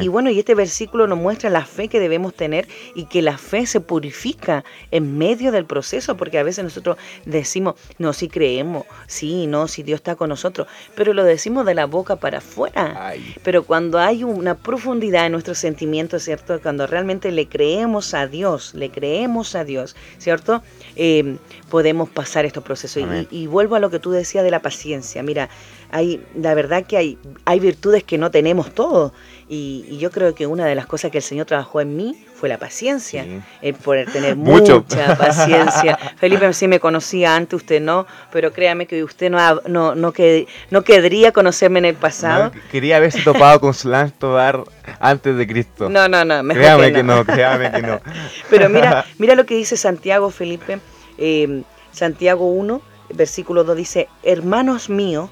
[0.00, 3.38] Y, bueno, y este versículo nos muestra la fe que debemos tener y que la
[3.38, 8.84] fe se purifica en medio del proceso, porque a veces nosotros decimos, no, si creemos,
[9.06, 13.14] sí, no, si Dios está con nosotros, pero lo decimos de la boca para afuera.
[13.42, 16.60] Pero cuando hay una profundidad en nuestros sentimientos, ¿cierto?
[16.60, 20.62] Cuando realmente le creemos a Dios, le creemos a Dios, ¿cierto?
[20.96, 21.36] Eh,
[21.70, 23.02] podemos pasar estos procesos.
[23.30, 25.22] Y, y vuelvo a lo que tú decías de la paciencia.
[25.22, 25.48] Mira,
[25.92, 29.12] hay, la verdad que hay, hay virtudes que no tenemos todos.
[29.48, 32.48] Y, yo creo que una de las cosas que el Señor trabajó en mí fue
[32.48, 33.26] la paciencia,
[33.60, 34.80] el poder tener mucha
[35.16, 35.98] paciencia.
[36.16, 40.48] Felipe sí me conocía antes, usted no, pero créame que usted no, no, no, que,
[40.70, 42.50] no querría conocerme en el pasado.
[42.70, 44.64] quería haberse topado con Solange Tobar
[44.98, 45.90] antes de Cristo.
[45.90, 47.24] No, no, no, mejor créame que no.
[47.26, 48.00] créame que no.
[48.50, 50.80] Pero mira, mira lo que dice Santiago, Felipe,
[51.18, 55.28] eh, Santiago 1, versículo 2 dice, hermanos míos,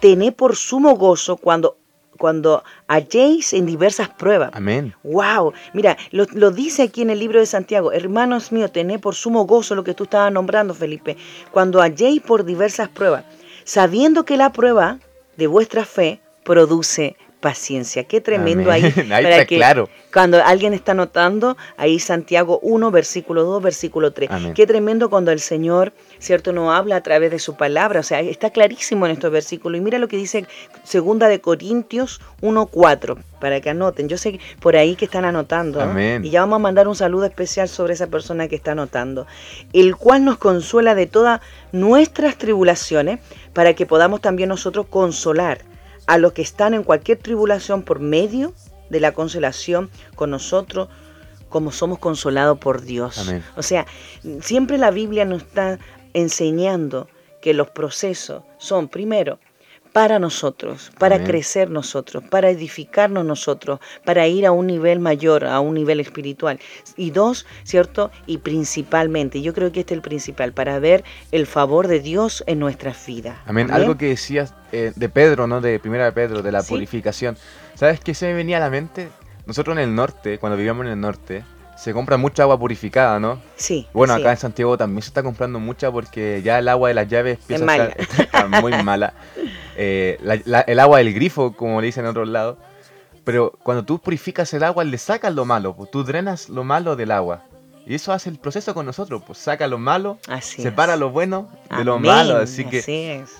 [0.00, 1.76] tené por sumo gozo cuando
[2.18, 4.50] cuando halléis en diversas pruebas.
[4.52, 4.94] Amén.
[5.04, 9.44] Wow, mira, lo, dice aquí en el libro de Santiago, hermanos míos, tené por sumo
[9.44, 11.16] gozo lo que tú estabas nombrando, Felipe,
[11.52, 13.24] cuando halléis por diversas pruebas,
[13.64, 14.98] sabiendo que la prueba
[15.36, 18.04] de vuestra fe produce paciencia.
[18.04, 18.82] Qué tremendo ahí.
[19.12, 19.88] ahí que claro.
[20.12, 24.30] Cuando alguien está notando, ahí Santiago 1, versículo 2, versículo 3.
[24.54, 28.00] Qué tremendo cuando el Señor, ¿cierto?, nos habla a través de su palabra.
[28.00, 29.78] O sea, está clarísimo en estos versículos.
[29.78, 30.46] Y mira lo que dice
[30.82, 34.08] segunda de Corintios 1, 4, para que anoten.
[34.08, 35.80] Yo sé por ahí que están anotando.
[36.22, 39.26] Y ya vamos a mandar un saludo especial sobre esa persona que está anotando.
[39.72, 41.40] El cual nos consuela de todas
[41.72, 43.20] nuestras tribulaciones
[43.52, 45.60] para que podamos también nosotros consolar
[46.08, 48.54] a los que están en cualquier tribulación por medio
[48.88, 50.88] de la consolación con nosotros,
[51.50, 53.30] como somos consolados por Dios.
[53.56, 53.86] O sea,
[54.40, 55.78] siempre la Biblia nos está
[56.14, 57.08] enseñando
[57.42, 59.38] que los procesos son, primero,
[59.92, 65.60] para nosotros, para crecer nosotros, para edificarnos nosotros, para ir a un nivel mayor, a
[65.60, 66.58] un nivel espiritual.
[66.96, 68.10] Y dos, ¿cierto?
[68.26, 72.44] Y principalmente, yo creo que este es el principal, para ver el favor de Dios
[72.46, 73.38] en nuestras vidas.
[73.46, 73.70] Amén.
[73.70, 75.60] Algo que decías eh, de Pedro, ¿no?
[75.60, 77.36] De Primera de Pedro, de la purificación.
[77.74, 79.08] ¿Sabes qué se me venía a la mente?
[79.46, 81.44] Nosotros en el norte, cuando vivíamos en el norte,
[81.78, 83.40] se compra mucha agua purificada, ¿no?
[83.54, 83.86] Sí.
[83.92, 87.06] Bueno, acá en Santiago también se está comprando mucha porque ya el agua de las
[87.06, 89.14] llaves empieza a estar muy mala.
[89.76, 90.18] Eh,
[90.66, 92.58] el agua del grifo, como le dicen en otros lados.
[93.22, 96.96] Pero cuando tú purificas el agua, le sacas lo malo, pues tú drenas lo malo
[96.96, 97.44] del agua.
[97.86, 101.84] Y eso hace el proceso con nosotros, pues saca lo malo, separa lo bueno de
[101.84, 102.38] lo malo.
[102.38, 103.36] Así que es.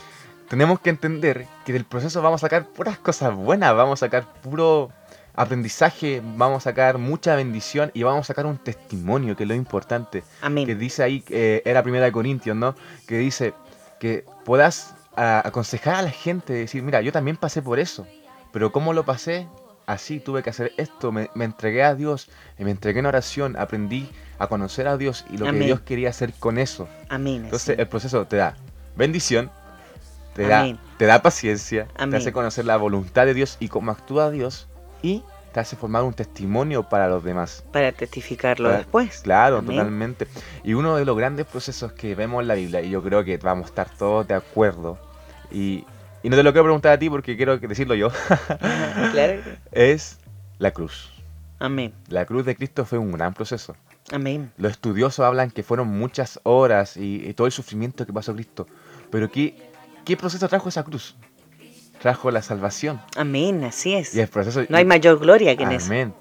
[0.48, 4.32] tenemos que entender que del proceso vamos a sacar puras cosas buenas, vamos a sacar
[4.42, 4.90] puro
[5.38, 9.54] aprendizaje, vamos a sacar mucha bendición y vamos a sacar un testimonio, que es lo
[9.54, 10.24] importante.
[10.42, 10.66] Amén.
[10.66, 12.74] Que dice ahí, eh, era primera de Corintios, ¿no?
[13.06, 13.54] Que dice
[14.00, 18.06] que puedas aconsejar a la gente, decir, mira, yo también pasé por eso,
[18.52, 19.48] pero ¿cómo lo pasé?
[19.86, 24.46] Así, tuve que hacer esto, me, entregué a Dios, me entregué en oración, aprendí a
[24.46, 26.88] conocer a Dios y lo que Dios quería hacer con eso.
[27.08, 27.44] Amén.
[27.44, 28.54] Entonces el proceso te da
[28.96, 29.50] bendición,
[30.34, 34.30] te, da, te da paciencia, te hace conocer la voluntad de Dios y cómo actúa
[34.30, 34.68] Dios
[35.02, 37.64] y te hace formar un testimonio para los demás.
[37.72, 39.20] Para testificarlo después.
[39.20, 40.26] Claro, totalmente.
[40.64, 43.36] Y uno de los grandes procesos que vemos en la Biblia, y yo creo que
[43.38, 44.98] vamos a estar todos de acuerdo,
[45.50, 45.84] y,
[46.22, 48.10] no te lo quiero preguntar a ti porque quiero decirlo yo,
[49.12, 49.40] claro.
[49.72, 50.18] es
[50.58, 51.10] la cruz.
[51.58, 51.92] Amén.
[52.08, 53.74] La cruz de Cristo fue un gran proceso.
[54.12, 54.52] Amén.
[54.58, 58.66] Los estudiosos hablan que fueron muchas horas y, todo el sufrimiento que pasó Cristo.
[59.10, 59.70] Pero ¿qué,
[60.04, 61.16] ¿qué proceso trajo esa cruz?
[62.00, 63.00] Trajo la salvación.
[63.16, 64.14] Amén, así es.
[64.14, 65.86] Y el proceso, no hay mayor gloria que en eso.
[65.86, 66.14] Amén.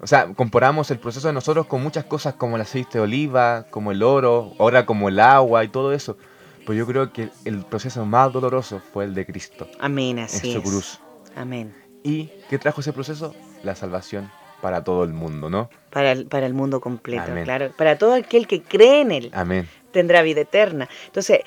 [0.00, 3.66] O sea, comparamos el proceso de nosotros con muchas cosas como el aceite de oliva,
[3.70, 6.16] como el oro, ahora como el agua y todo eso.
[6.64, 9.68] Pues yo creo que el proceso más doloroso fue el de Cristo.
[9.80, 11.00] Amén, así en su cruz.
[11.34, 11.74] Amén.
[12.04, 13.34] ¿Y qué trajo ese proceso?
[13.64, 15.68] La salvación para todo el mundo, ¿no?
[15.90, 17.72] Para el, para el mundo completo, claro.
[17.76, 19.30] Para todo aquel que cree en Él.
[19.32, 20.88] Amén tendrá vida eterna.
[21.06, 21.40] Entonces,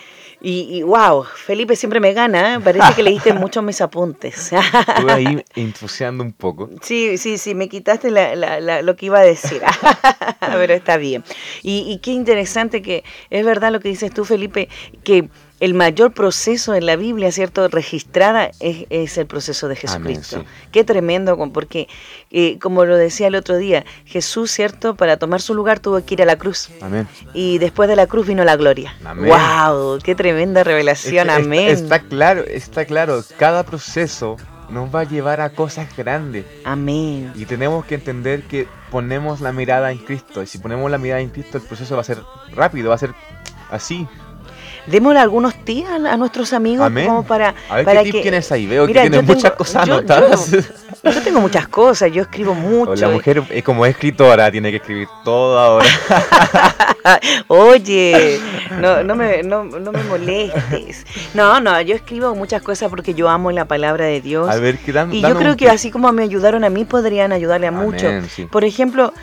[0.44, 2.60] y, wow, Felipe siempre me gana, ¿eh?
[2.60, 4.52] parece que leíste muchos mis apuntes.
[4.52, 6.70] Estuve ahí entusiasmando un poco.
[6.82, 9.62] Sí, sí, sí, me quitaste lo que iba a decir,
[10.40, 11.24] pero está bien.
[11.62, 14.68] Y, y qué interesante que es verdad lo que dices tú, Felipe,
[15.04, 15.30] que
[15.62, 17.68] el mayor proceso en la Biblia, ¿cierto?
[17.68, 20.44] Registrada es, el proceso de Jesucristo.
[20.72, 21.88] Qué tremendo, porque
[22.32, 24.96] eh, como lo decía el otro día, Jesús, ¿cierto?
[24.96, 26.70] Para tomar su lugar tuvo que ir a la cruz.
[26.82, 27.08] Amén.
[27.36, 28.96] Y después de la cruz vino la gloria.
[29.06, 29.32] Amén.
[29.32, 30.00] ¡Wow!
[30.04, 31.30] ¡Qué tremenda revelación!
[31.30, 31.68] Amén.
[31.68, 33.24] Está, claro, está claro.
[33.38, 34.38] Cada proceso
[34.72, 36.44] nos va a llevar a cosas grandes.
[36.66, 37.34] Amén.
[37.36, 40.42] Y tenemos que entender que ponemos la mirada en Cristo.
[40.42, 42.18] Y si ponemos la mirada en Cristo, el proceso va a ser
[42.56, 43.14] rápido, va a ser
[43.70, 44.08] así.
[44.88, 48.22] Démosle algunos tips a, nuestros amigos como para, a ver, para ¿qué que...
[48.22, 48.66] tienes ahí?
[48.66, 50.52] Veo que tienes muchas cosas anotadas.
[51.04, 52.96] Yo, tengo muchas cosas, yo escribo mucho.
[52.96, 55.88] la mujer es como escritora, tiene que escribir todo ahora.
[57.48, 58.40] Oye,
[58.80, 61.06] no, no, me, no, no, me molestes.
[61.34, 64.50] No, no, yo escribo muchas cosas porque yo amo la palabra de Dios.
[64.50, 67.32] A ver, ¿qué dan, Y yo creo que así como me ayudaron a mí, podrían
[67.32, 68.12] ayudarle a muchos.
[68.52, 69.14] Por ejemplo,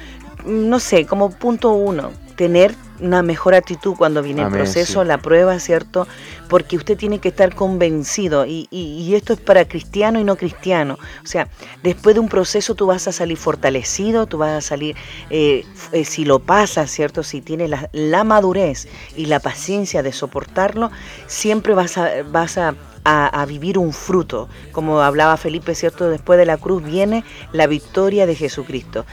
[0.44, 5.58] no sé, como punto uno, tener una mejor actitud cuando viene el proceso, la prueba,
[5.58, 6.06] ¿cierto?
[6.48, 10.98] Porque usted tiene que estar convencido y, y, esto es para cristiano y no cristiano.
[11.22, 11.48] O sea,
[11.82, 14.96] después de un proceso tú vas a salir fortalecido, tú vas a salir,
[15.30, 17.22] eh, eh, si lo pasas, ¿cierto?
[17.22, 20.90] Si tienes la, la, madurez y la paciencia de soportarlo,
[21.26, 22.74] siempre vas a, vas a
[23.08, 24.48] a, vivir un fruto.
[24.72, 26.10] Como hablaba Felipe, ¿cierto?
[26.10, 29.06] Después de la cruz viene la victoria de Jesucristo.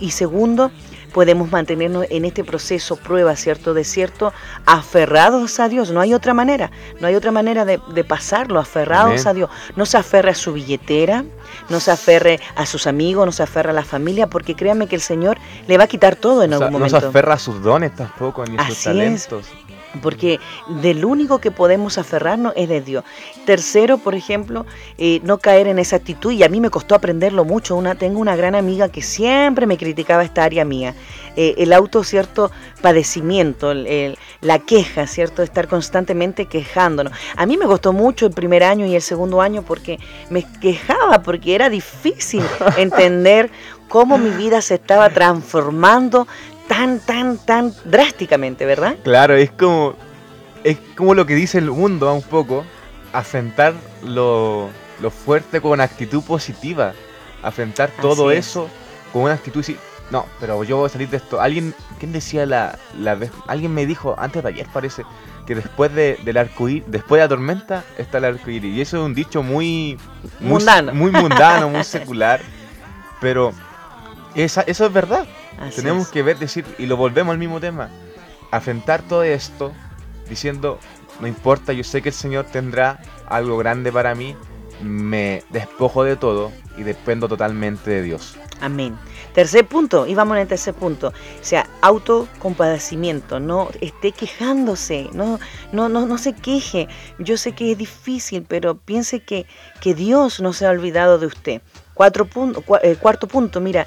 [0.00, 0.70] y segundo,
[1.12, 4.32] podemos mantenernos en este proceso, prueba, cierto, desierto,
[4.66, 5.90] aferrados a Dios.
[5.90, 6.70] No hay otra manera,
[7.00, 9.50] no hay otra manera de, pasarlo, aferrados a Dios.
[9.76, 11.24] No se aferre a su billetera,
[11.68, 14.96] no se aferre a sus amigos, no se aferre a la familia, porque créanme que
[14.96, 16.96] el Señor le va a quitar todo en algún momento.
[16.96, 19.46] No se aferra a sus dones tampoco, ni a sus talentos
[20.00, 20.40] porque
[20.80, 23.04] del único que podemos aferrarnos es de Dios.
[23.44, 24.66] Tercero, por ejemplo,
[24.98, 27.76] eh, no caer en esa actitud, y a mí me costó aprenderlo mucho.
[27.76, 30.94] Una, tengo una gran amiga que siempre me criticaba esta área mía,
[31.36, 32.50] eh, el auto, cierto,
[32.80, 37.12] padecimiento, la queja, cierto, estar constantemente quejándonos.
[37.36, 39.98] A mí me costó mucho el primer año y el segundo año porque
[40.30, 42.42] me quejaba, porque era difícil
[42.76, 43.50] entender
[43.88, 46.26] cómo mi vida se estaba transformando
[46.72, 48.96] tan, tan, tan drásticamente, ¿verdad?
[49.04, 49.94] Claro, es como,
[50.64, 52.64] es como lo que dice el mundo un poco,
[54.02, 56.94] lo, lo fuerte con actitud positiva,
[57.42, 58.70] afrontar todo eso
[59.12, 59.62] con una actitud
[60.10, 61.40] no, pero yo voy a salir de esto.
[61.40, 63.30] Alguien, ¿quién decía la, la vez?
[63.46, 65.04] Alguien me dijo, antes de ayer parece,
[65.46, 68.76] que después de, del arcoíris, después de la tormenta, está el arcoíris.
[68.76, 69.98] Y eso es un dicho muy,
[70.38, 72.42] muy mundano, muy, mundano, muy secular.
[73.22, 73.54] Pero
[74.34, 75.26] esa, eso es verdad.
[75.74, 77.90] Tenemos que ver, decir, y lo volvemos al mismo tema,
[78.50, 79.72] afrontar todo esto
[80.28, 80.78] diciendo,
[81.20, 84.36] no importa, yo sé que el Señor tendrá algo grande para mí,
[84.82, 88.36] me despojo de todo y dependo totalmente de Dios.
[88.60, 88.96] Amén.
[89.34, 95.40] Tercer punto, y vamos en el tercer punto, o sea, autocompadecimiento, no esté quejándose, no,
[95.72, 96.86] no, no, no se queje.
[97.18, 99.46] Yo sé que es difícil, pero piense que,
[99.80, 101.62] que Dios no se ha olvidado de usted.
[101.94, 103.86] Cuatro punto, eh, cuarto punto, mira,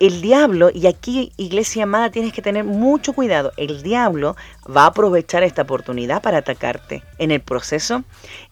[0.00, 4.86] el diablo, y aquí iglesia amada tienes que tener mucho cuidado, el diablo va a
[4.86, 8.04] aprovechar esta oportunidad para atacarte en el proceso,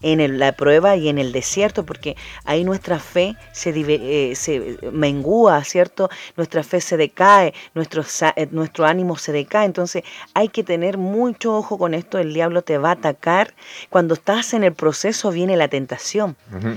[0.03, 5.65] en la prueba y en el desierto, porque ahí nuestra fe se, eh, se mengúa,
[5.65, 6.11] ¿cierto?
[6.37, 8.05] Nuestra fe se decae, nuestro,
[8.37, 12.63] eh, nuestro ánimo se decae, entonces hay que tener mucho ojo con esto, el diablo
[12.63, 13.55] te va a atacar,
[13.91, 16.37] cuando estás en el proceso viene la tentación,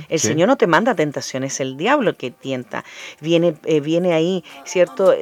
[0.10, 2.84] el Señor no te manda tentación, es el diablo que tienta,
[3.21, 5.13] viene, eh, viene ahí, ¿cierto?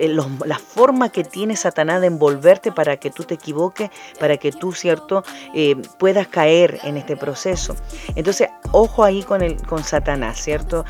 [0.45, 4.73] la forma que tiene Satanás de envolverte para que tú te equivoques, para que tú,
[4.73, 7.75] ¿cierto?, eh, puedas caer en este proceso.
[8.15, 10.86] Entonces, ojo ahí con, el, con Satanás, ¿cierto?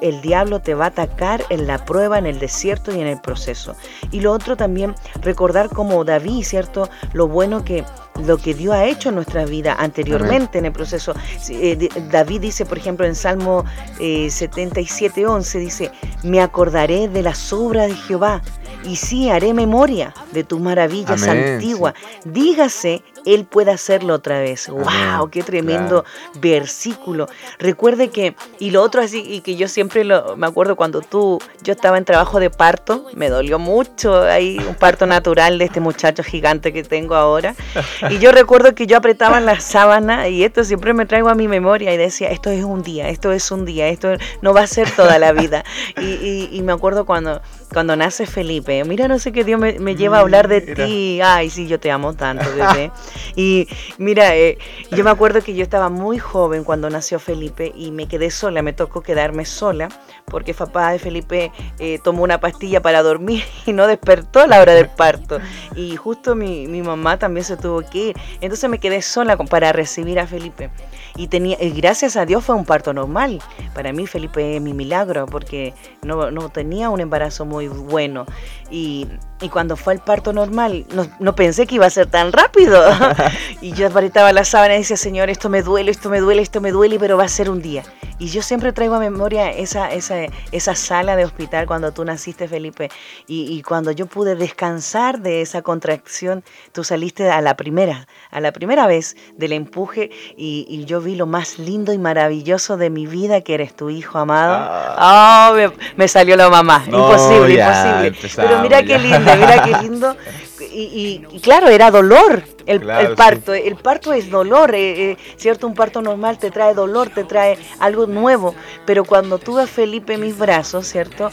[0.00, 3.20] El diablo te va a atacar en la prueba, en el desierto y en el
[3.20, 3.76] proceso.
[4.10, 6.88] Y lo otro también, recordar como David, ¿cierto?
[7.12, 7.84] Lo bueno que
[8.24, 11.14] lo que Dios ha hecho en nuestra vida anteriormente en el proceso.
[11.48, 13.64] Eh, David dice, por ejemplo, en Salmo
[14.00, 15.90] eh, 77, 11, dice,
[16.22, 18.42] me acordaré de las obras de Jehová
[18.84, 21.94] y sí haré memoria de tus maravillas antiguas.
[22.24, 24.68] Dígase, Él puede hacerlo otra vez.
[24.68, 25.28] ¡Wow!
[25.30, 26.04] ¡Qué tremendo
[26.40, 27.28] versículo!
[27.58, 31.38] Recuerde que, y lo otro así, y que yo siempre lo, me acuerdo cuando tú,
[31.62, 35.80] yo estaba en trabajo de parto, me dolió mucho, hay un parto natural de este
[35.80, 37.54] muchacho gigante que tengo ahora.
[38.10, 41.48] Y yo recuerdo que yo apretaba la sábana y esto siempre me traigo a mi
[41.48, 44.66] memoria y decía, esto es un día, esto es un día, esto no va a
[44.66, 45.64] ser toda la vida.
[45.98, 47.40] Y, y me acuerdo cuando
[47.76, 51.20] cuando nace Felipe, mira, no sé qué Dios me, lleva a hablar de ti.
[51.22, 52.90] Ay, sí, yo te amo tanto, bebé.
[53.36, 54.56] Y mira, eh,
[54.92, 58.62] yo me acuerdo que yo estaba muy joven cuando nació Felipe y me quedé sola,
[58.62, 59.90] me tocó quedarme sola
[60.24, 64.58] porque papá de Felipe eh, tomó una pastilla para dormir y no despertó a la
[64.62, 65.38] hora del parto.
[65.74, 68.16] Y justo mi, mi mamá también se tuvo que ir.
[68.40, 70.70] Entonces me quedé sola para recibir a Felipe.
[71.16, 73.40] Y tenía, gracias a Dios fue un parto normal.
[73.74, 78.26] Para mí Felipe es mi milagro porque no, no tenía un embarazo muy bueno.
[78.70, 79.06] Y,
[79.40, 82.82] y, cuando fue el parto normal, no, no, pensé que iba a ser tan rápido.
[83.60, 86.60] y yo apretaba la sábana y decía, Señor, esto me duele, esto me duele, esto
[86.60, 87.82] me duele, pero va a ser un día.
[88.18, 90.16] Y yo siempre traigo a memoria esa, esa,
[90.50, 92.88] esa sala de hospital cuando tú naciste, Felipe.
[93.26, 96.42] Y, y, cuando yo pude descansar de esa contracción,
[96.72, 101.14] tú saliste a la primera, a la primera vez del empuje y, y yo vi
[101.14, 104.56] lo más lindo y maravilloso de mi vida, que eres tu hijo amado.
[104.58, 105.50] Ah.
[105.50, 106.84] Oh, me, me, salió la mamá.
[106.88, 108.46] No, imposible, ya, imposible.
[108.48, 110.16] Pero mira qué lindo, mira qué lindo.
[110.60, 113.54] Y, y, claro, era dolor el, claro, el parto.
[113.54, 113.60] Sí.
[113.64, 115.66] El parto es dolor, eh, eh, ¿cierto?
[115.66, 118.54] Un parto normal te trae dolor, te trae algo nuevo.
[118.84, 121.30] Pero cuando tuve a Felipe en mis brazos, ¿cierto?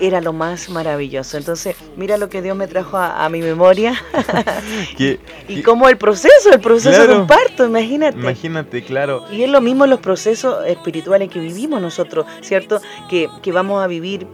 [0.00, 1.36] Era lo más maravilloso.
[1.36, 3.94] Entonces, mira lo que Dios me trajo a, a mi memoria.
[4.96, 5.62] ¿Qué, y qué?
[5.62, 8.18] cómo el proceso, el proceso claro, de un parto, imagínate.
[8.18, 9.24] Imagínate, claro.
[9.30, 12.80] Y es lo mismo los procesos espirituales que vivimos nosotros, ¿cierto?
[13.08, 14.26] Que, que vamos a vivir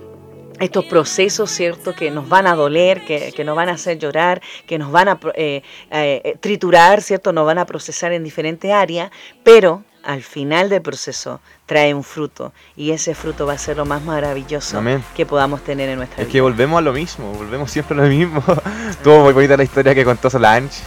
[0.60, 4.40] estos procesos, ¿cierto?, que nos van a doler, que, que, nos van a hacer llorar,
[4.66, 9.10] que nos van a eh, eh, triturar, ¿cierto?, nos van a procesar en diferentes áreas,
[9.42, 13.84] pero al final del proceso trae un fruto y ese fruto va a ser lo
[13.84, 15.04] más maravilloso Amén.
[15.14, 16.28] que podamos tener en nuestra es vida.
[16.28, 18.42] Es que volvemos a lo mismo, volvemos siempre a lo mismo.
[18.90, 20.82] Estuvo muy bonita la historia que contó Solange.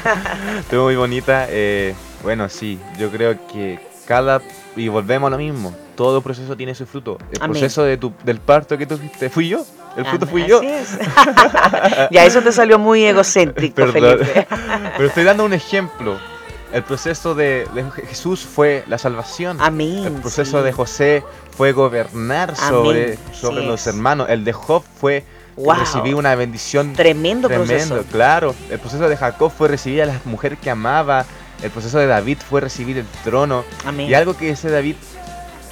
[0.60, 1.46] Estuvo muy bonita.
[1.50, 4.40] Eh, bueno, sí, yo creo que cada...
[4.76, 7.18] Y volvemos a lo mismo todo proceso tiene su fruto.
[7.30, 7.52] El Amén.
[7.52, 9.64] proceso de tu, del parto que tuviste fui yo.
[9.96, 10.60] El fruto fui yo.
[10.60, 10.98] Es.
[12.10, 14.18] ya, eso te salió muy egocéntrico, Perdón.
[14.18, 14.46] Felipe.
[14.96, 16.18] Pero estoy dando un ejemplo.
[16.72, 19.58] El proceso de, de, Jesús fue la salvación.
[19.60, 20.04] Amén.
[20.06, 20.64] El proceso sí.
[20.64, 21.22] de José
[21.56, 23.86] fue gobernar sobre, sobre sí los es.
[23.86, 24.28] hermanos.
[24.28, 25.24] El de Job fue
[25.54, 25.76] wow.
[25.76, 26.92] recibir una bendición.
[26.94, 28.04] Tremendo, tremendo proceso.
[28.10, 28.54] Claro.
[28.70, 31.24] El proceso de Jacob fue recibir a la mujer que amaba.
[31.62, 33.64] El proceso de David fue recibir el trono.
[33.84, 34.08] Amén.
[34.08, 34.96] Y algo que dice David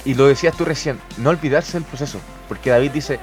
[0.05, 3.19] y lo decías tú recién, no olvidarse del proceso, porque David dice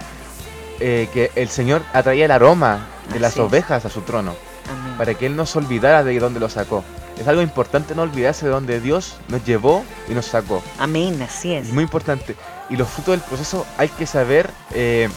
[0.80, 3.38] eh, que el Señor atraía el aroma de Así las es.
[3.40, 4.34] ovejas a su trono,
[4.70, 4.94] Amén.
[4.96, 6.84] para que Él no se olvidara de dónde lo sacó.
[7.18, 10.62] Es algo importante no olvidarse de dónde Dios nos llevó y nos sacó.
[10.78, 11.66] Amén, así es.
[11.68, 12.34] es muy importante.
[12.70, 15.08] Y los frutos del proceso hay que saber eh,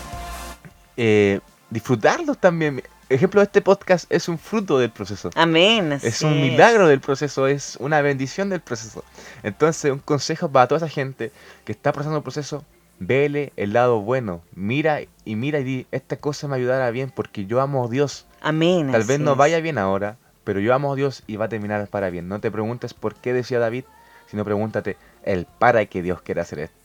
[0.98, 1.40] eh,
[1.70, 2.84] disfrutarlos también
[3.14, 5.30] ejemplo, este podcast es un fruto del proceso.
[5.36, 5.94] Amén.
[6.04, 9.04] Es un milagro del proceso, es una bendición del proceso.
[9.44, 11.32] Entonces, un consejo para toda esa gente
[11.66, 12.64] que está pasando el proceso,
[13.00, 14.42] vele el lado bueno.
[14.56, 18.26] Mira y mira y di, esta cosa me ayudará bien porque yo amo a Dios.
[18.42, 18.92] Amén.
[18.92, 21.88] Tal vez no vaya bien ahora, pero yo amo a Dios y va a terminar
[21.88, 22.28] para bien.
[22.28, 23.86] No te preguntes por qué decía David,
[24.28, 26.83] sino pregúntate el para que Dios quiere hacer esto.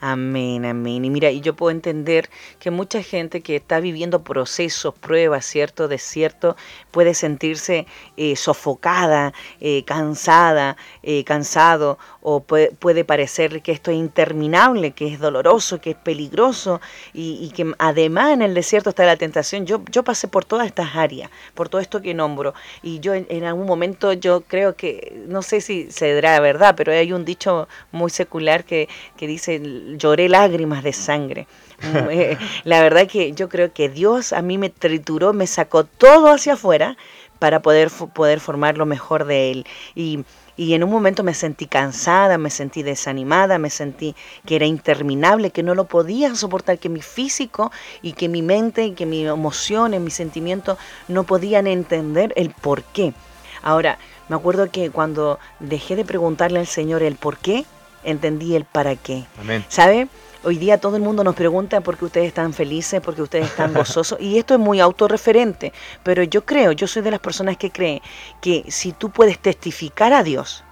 [0.00, 1.04] Amén, amén.
[1.04, 5.88] Y mira, y yo puedo entender que mucha gente que está viviendo procesos, pruebas, cierto,
[5.88, 6.56] desierto,
[6.90, 13.98] puede sentirse eh, sofocada, eh, cansada, eh, cansado, o puede, puede, parecer que esto es
[13.98, 16.80] interminable, que es doloroso, que es peligroso,
[17.12, 19.66] y, y, que además en el desierto está la tentación.
[19.66, 23.26] Yo, yo pasé por todas estas áreas, por todo esto que nombro, y yo en,
[23.28, 27.26] en algún momento yo creo que, no sé si se dirá verdad, pero hay un
[27.26, 29.60] dicho muy secular que, que dice
[29.98, 31.46] lloré lágrimas de sangre.
[32.64, 36.54] La verdad que yo creo que Dios a mí me trituró, me sacó todo hacia
[36.54, 36.96] afuera
[37.38, 39.66] para poder, poder formar lo mejor de Él.
[39.94, 40.24] Y,
[40.56, 44.14] y en un momento me sentí cansada, me sentí desanimada, me sentí
[44.46, 48.84] que era interminable, que no lo podía soportar, que mi físico y que mi mente
[48.84, 50.78] y que mis emociones, mis sentimientos
[51.08, 53.14] no podían entender el por qué.
[53.62, 53.98] Ahora,
[54.28, 57.64] me acuerdo que cuando dejé de preguntarle al Señor el por qué,
[58.04, 59.24] entendí el para qué.
[59.40, 59.64] Amén.
[59.68, 60.08] ¿Sabe?
[60.44, 63.46] Hoy día todo el mundo nos pregunta por qué ustedes están felices, por qué ustedes
[63.46, 65.72] están gozosos, y esto es muy autorreferente,
[66.02, 68.02] pero yo creo, yo soy de las personas que cree
[68.42, 70.62] que si tú puedes testificar a Dios,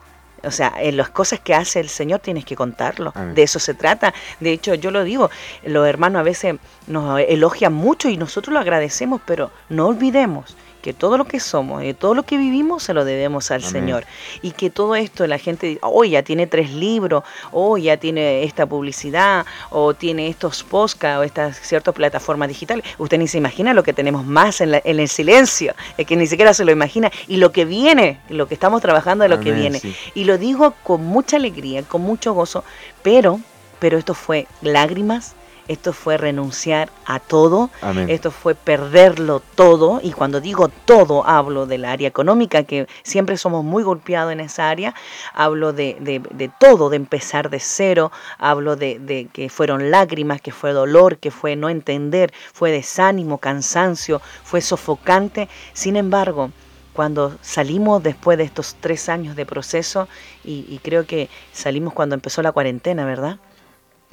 [0.44, 3.12] o sea, en las cosas que hace el Señor tienes que contarlo.
[3.14, 3.34] Amén.
[3.34, 4.12] De eso se trata.
[4.40, 5.30] De hecho, yo lo digo,
[5.62, 6.56] los hermanos a veces
[6.88, 11.84] nos elogian mucho y nosotros lo agradecemos, pero no olvidemos que todo lo que somos
[11.84, 13.70] y todo lo que vivimos se lo debemos al Amén.
[13.70, 14.04] Señor.
[14.42, 17.22] Y que todo esto la gente dice, oh, ya tiene tres libros,
[17.52, 22.84] oh, ya tiene esta publicidad, o tiene estos podcasts, o estas ciertas plataformas digitales.
[22.98, 26.16] Usted ni se imagina lo que tenemos más en, la, en el silencio, es que
[26.16, 27.10] ni siquiera se lo imagina.
[27.28, 29.78] Y lo que viene, lo que estamos trabajando de lo Amén, que viene.
[29.78, 29.94] sí.
[30.14, 32.64] Y lo digo con mucha alegría, con mucho gozo,
[33.02, 33.40] pero,
[33.78, 35.34] pero esto fue lágrimas,
[35.68, 38.10] esto fue renunciar a todo, Amén.
[38.10, 43.64] esto fue perderlo todo, y cuando digo todo hablo del área económica, que siempre somos
[43.64, 44.94] muy golpeados en esa área,
[45.34, 50.40] hablo de, de- de todo, de empezar de cero, hablo de, de que fueron lágrimas,
[50.40, 56.50] que fue dolor, que fue no entender, fue desánimo, cansancio, fue sofocante, sin embargo,
[56.92, 60.08] cuando salimos después de estos tres años de proceso,
[60.44, 63.38] y, y creo que salimos cuando empezó la cuarentena, ¿verdad?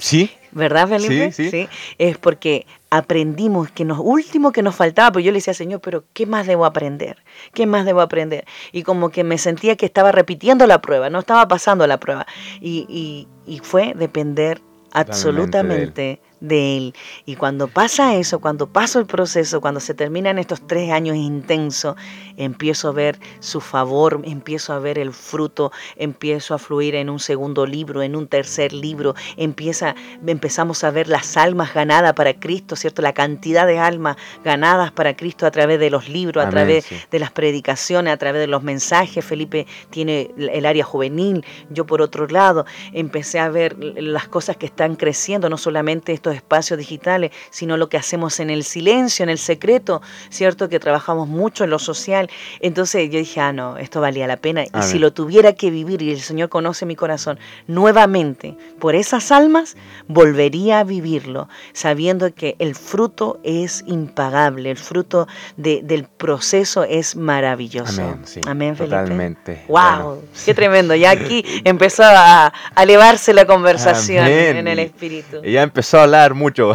[0.00, 1.30] Sí, ¿Verdad, Felipe?
[1.30, 1.68] Sí, sí.
[1.98, 6.02] Es porque aprendimos que lo último que nos faltaba, pero yo le decía, Señor, pero
[6.12, 7.18] ¿qué más debo aprender?
[7.54, 8.44] ¿Qué más debo aprender?
[8.72, 12.26] Y como que me sentía que estaba repitiendo la prueba, no estaba pasando la prueba.
[12.60, 14.60] Y, y- y fue depender
[14.92, 16.94] absolutamente de él.
[17.26, 21.96] Y cuando pasa eso, cuando paso el proceso, cuando se terminan estos tres años intensos,
[22.36, 27.20] empiezo a ver su favor, empiezo a ver el fruto, empiezo a fluir en un
[27.20, 29.94] segundo libro, en un tercer libro, empieza,
[30.26, 33.02] empezamos a ver las almas ganadas para Cristo, ¿cierto?
[33.02, 36.84] La cantidad de almas ganadas para Cristo a través de los libros, a Amén, través
[36.86, 36.96] sí.
[37.10, 39.24] de las predicaciones, a través de los mensajes.
[39.24, 44.66] Felipe tiene el área juvenil, yo por otro lado empecé a ver las cosas que
[44.66, 49.30] están creciendo, no solamente estos espacios digitales, sino lo que hacemos en el silencio, en
[49.30, 50.68] el secreto, ¿cierto?
[50.68, 52.28] Que trabajamos mucho en lo social.
[52.60, 54.64] Entonces yo dije, ah, no, esto valía la pena.
[54.64, 59.32] Y si lo tuviera que vivir, y el Señor conoce mi corazón, nuevamente, por esas
[59.32, 59.76] almas,
[60.06, 65.26] volvería a vivirlo, sabiendo que el fruto es impagable, el fruto
[65.56, 68.02] de- del proceso es maravilloso.
[68.02, 68.96] Amén, sí, Amén, Felipe.
[68.96, 69.64] totalmente.
[69.68, 69.80] ¡Wow!
[69.80, 70.16] Bueno.
[70.44, 70.94] ¡Qué tremendo!
[70.94, 74.56] Ya aquí empezó a, a elevarse la conversación Amén.
[74.58, 75.40] en el espíritu.
[75.42, 76.72] ella empezó a hablar mucho.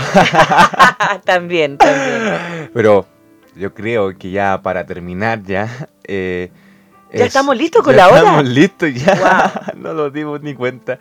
[1.25, 2.69] también, también.
[2.73, 3.05] Pero
[3.55, 5.87] yo creo que ya para terminar ya...
[6.03, 6.51] eh,
[7.13, 8.17] Ya estamos listos con ya la hora.
[8.19, 9.15] Estamos listos ya.
[9.15, 9.73] Wow.
[9.81, 10.99] no lo dimos ni cuenta.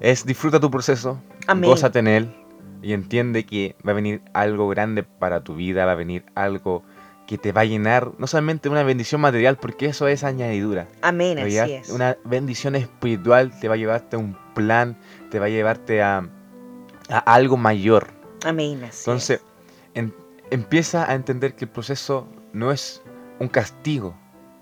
[0.00, 1.70] Es disfruta tu proceso, Amén.
[1.70, 2.34] gózate en él
[2.82, 6.82] y entiende que va a venir algo grande para tu vida, va a venir algo
[7.26, 10.86] que te va a llenar, no solamente una bendición material, porque eso es añadidura.
[11.02, 11.88] Amén, así es.
[11.88, 14.96] Una bendición espiritual te va a llevarte a un plan,
[15.30, 16.28] te va a llevarte a,
[17.08, 18.08] a algo mayor.
[18.44, 19.40] Amén, Entonces,
[19.94, 20.14] en-
[20.50, 23.02] empieza a entender que el proceso no es
[23.38, 24.14] un castigo,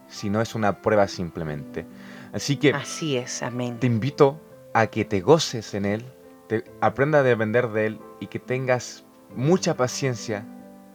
[0.09, 1.87] sino es una prueba simplemente.
[2.33, 2.73] Así que.
[2.73, 3.79] Así es, amén.
[3.79, 4.41] te invito
[4.73, 6.05] a que te goces en él,
[6.49, 10.45] te aprenda a depender de él y que tengas mucha paciencia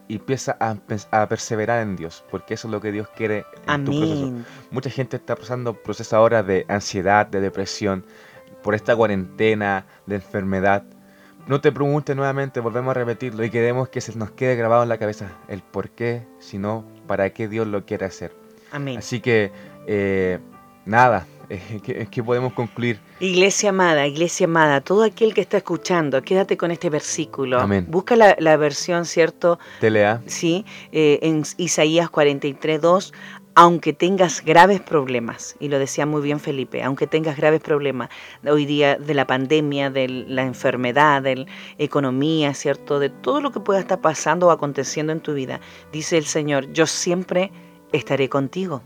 [0.08, 3.96] y empieza a, perseverar en Dios, porque eso es lo que Dios quiere en tu
[3.96, 4.32] proceso.
[4.72, 8.04] Mucha gente está pasando procesos ahora de ansiedad, de depresión,
[8.62, 10.84] por esta cuarentena, de enfermedad.
[11.46, 14.88] No te preguntes nuevamente, volvemos a repetirlo y queremos que se nos quede grabado en
[14.88, 18.32] la cabeza el por qué, sino para qué Dios lo quiere hacer.
[18.70, 18.98] Amén.
[18.98, 19.50] Así que,
[19.86, 20.38] eh,
[20.84, 23.00] nada, eh, que, que podemos concluir.
[23.18, 27.58] Iglesia amada, iglesia amada, todo aquel que está escuchando, quédate con este versículo.
[27.58, 27.86] Amén.
[27.88, 29.58] Busca la, la versión, ¿cierto?
[29.80, 33.12] Telea, Sí, eh, en Isaías 43, 2,
[33.60, 38.08] aunque tengas graves problemas, y lo decía muy bien Felipe, aunque tengas graves problemas
[38.50, 41.46] hoy día de la pandemia, de la enfermedad, de la
[41.76, 42.98] economía, ¿cierto?
[42.98, 45.60] De todo lo que pueda estar pasando o aconteciendo en tu vida,
[45.92, 47.52] dice el Señor, yo siempre
[47.92, 48.80] estaré contigo.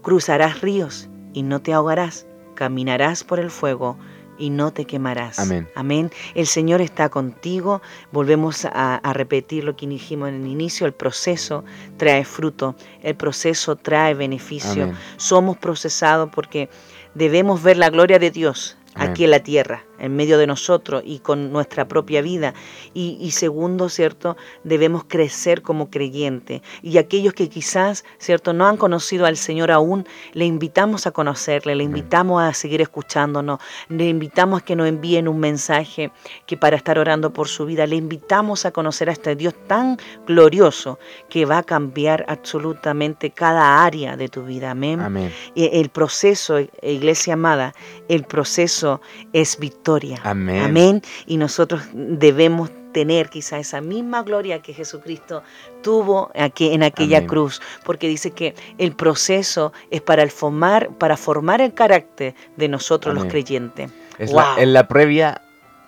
[0.00, 3.98] Cruzarás ríos y no te ahogarás, caminarás por el fuego
[4.42, 5.38] y no te quemarás.
[5.38, 5.68] Amén.
[5.76, 6.10] Amén.
[6.34, 7.80] El Señor está contigo.
[8.10, 10.84] Volvemos a, a repetir lo que dijimos en el inicio.
[10.84, 11.64] El proceso
[11.96, 12.74] trae fruto.
[13.04, 14.82] El proceso trae beneficio.
[14.82, 14.96] amén.
[15.16, 16.68] Somos procesados porque
[17.14, 19.10] debemos ver la gloria de Dios Amén.
[19.10, 22.52] aquí en la tierra, en medio de nosotros y con nuestra propia vida.
[22.92, 24.36] Y, y segundo, ¿cierto?
[24.64, 26.60] Debemos crecer como creyente.
[26.82, 28.52] Y aquellos que quizás, ¿cierto?
[28.52, 33.60] No han conocido al Señor aún, le invitamos a conocerle, le invitamos a seguir escuchándonos,
[33.88, 36.10] le invitamos a que nos envíen un mensaje
[36.46, 39.98] que para estar orando por su vida, le invitamos a conocer a este Dios tan
[40.26, 40.98] glorioso
[41.28, 44.72] que va a cambiar absolutamente cada área de tu vida.
[44.72, 45.00] Amén.
[45.00, 45.32] Amén.
[45.54, 47.72] El proceso, eh, iglesia amada,
[48.08, 49.00] el proceso
[49.32, 49.91] es victoria.
[50.22, 50.62] Amén.
[50.62, 51.02] Amén.
[51.26, 55.42] Y nosotros debemos tener quizá esa misma gloria que Jesucristo
[55.82, 57.28] tuvo aquí, en aquella Amén.
[57.28, 62.68] cruz, porque dice que el proceso es para, el formar, para formar el carácter de
[62.68, 63.90] nosotros los creyentes.
[64.18, 64.40] Es, Wow.
[64.40, 65.40] la, es la previa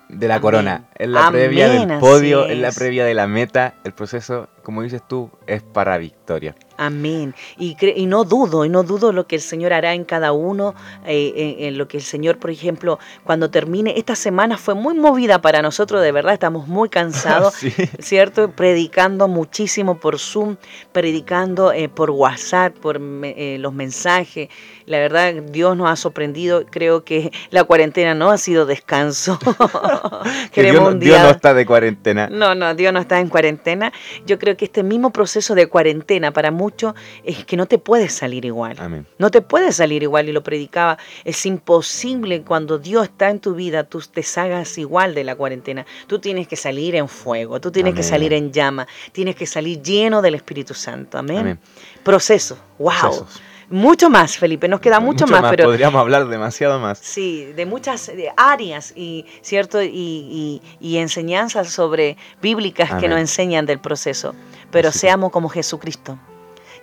[0.09, 0.41] de la Amén.
[0.41, 3.75] corona, es la previa del podio, es la previa de la meta.
[3.83, 6.55] El proceso, como dices tú, es para victoria.
[6.77, 7.33] Amén.
[7.57, 10.75] Y, y no dudo, y no dudo lo que el Señor hará en cada uno,
[11.05, 15.41] eh, en, lo que el Señor, por ejemplo, cuando termine, esta semana fue muy movida
[15.41, 17.55] para nosotros, de verdad, estamos muy cansados,
[17.99, 18.51] ¿cierto?
[18.51, 20.57] Predicando muchísimo por Zoom,
[20.91, 24.49] predicando eh, por WhatsApp, por eh, los mensajes.
[24.85, 29.39] La verdad, Dios nos ha sorprendido, creo que la cuarentena no ha sido descanso.
[30.55, 32.27] Dios, Dios no está de cuarentena.
[32.27, 33.91] No, no, Dios no está en cuarentena.
[34.25, 38.13] Yo creo que este mismo proceso de cuarentena para mucho es que no te puedes
[38.13, 39.05] salir igual.
[39.17, 40.97] No te puedes salir igual y lo predicaba.
[41.23, 45.85] Es imposible cuando Dios está en tu vida, tú te salgas igual de la cuarentena.
[46.07, 49.81] Tú tienes que salir en fuego, tú tienes que salir en llama, tienes que salir
[49.81, 51.17] lleno del Espíritu Santo.
[51.17, 51.59] Amén.
[52.03, 52.57] Proceso.
[52.77, 53.25] Wow.
[53.69, 56.99] Mucho más, Felipe, nos queda mucho, más, pero podríamos hablar demasiado más.
[56.99, 64.35] Sí, de muchas áreas y cierto y, enseñanzas sobre bíblicas que nos enseñan del proceso.
[64.71, 66.17] Pero seamos como Jesucristo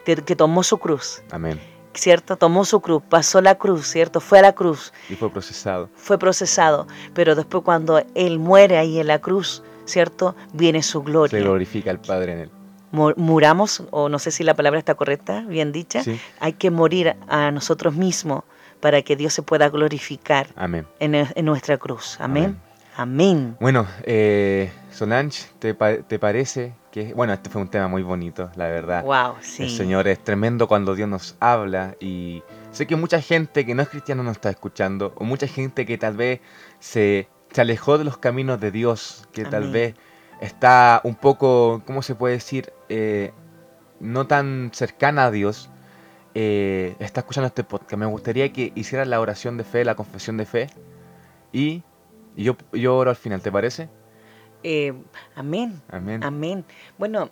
[0.04, 1.22] que tomó su cruz.
[1.30, 1.60] Amén.
[1.94, 2.36] ¿Cierto?
[2.36, 4.20] Tomó su cruz, pasó la cruz, ¿cierto?
[4.20, 4.92] Fue a la cruz.
[5.10, 5.90] Y fue procesado.
[5.94, 6.86] Fue procesado.
[7.14, 10.34] Pero después cuando Él muere ahí en la cruz, ¿cierto?
[10.54, 11.38] Viene su gloria.
[11.38, 12.50] Se glorifica el Padre en Él.
[12.92, 16.02] Muramos, o no sé si la palabra está correcta, bien dicha.
[16.40, 18.44] Hay que morir a nosotros mismos
[18.80, 20.86] para que Dios se pueda glorificar Amén.
[20.98, 22.16] En, nuestra cruz.
[22.20, 22.58] Amén.
[22.96, 23.56] Amén.
[23.60, 28.66] Bueno, eh, Solange, ¿te, ¿te, parece que, bueno, este fue un tema muy bonito, la
[28.66, 29.02] verdad.
[29.02, 29.62] Wow, sí.
[29.62, 33.82] El Señor es tremendo cuando Dios nos habla y sé que mucha gente que no
[33.82, 36.40] es cristiana nos está escuchando, o mucha gente que tal vez
[36.80, 39.94] se, alejó de los caminos de Dios, que tal vez
[40.40, 42.72] está un poco, ¿cómo se puede decir?
[42.94, 43.32] Eh,
[44.00, 45.70] no tan cercana a Dios,
[46.34, 47.94] eh, está escuchando este podcast.
[47.94, 50.66] Me gustaría que hicieras la oración de fe, la confesión de fe,
[51.54, 51.82] y
[52.36, 53.88] yo, yo oro al final, ¿te parece?
[54.62, 54.92] Eh,
[55.34, 55.80] amén.
[55.88, 56.22] Amén.
[56.22, 56.66] Amén.
[56.98, 57.30] Bueno,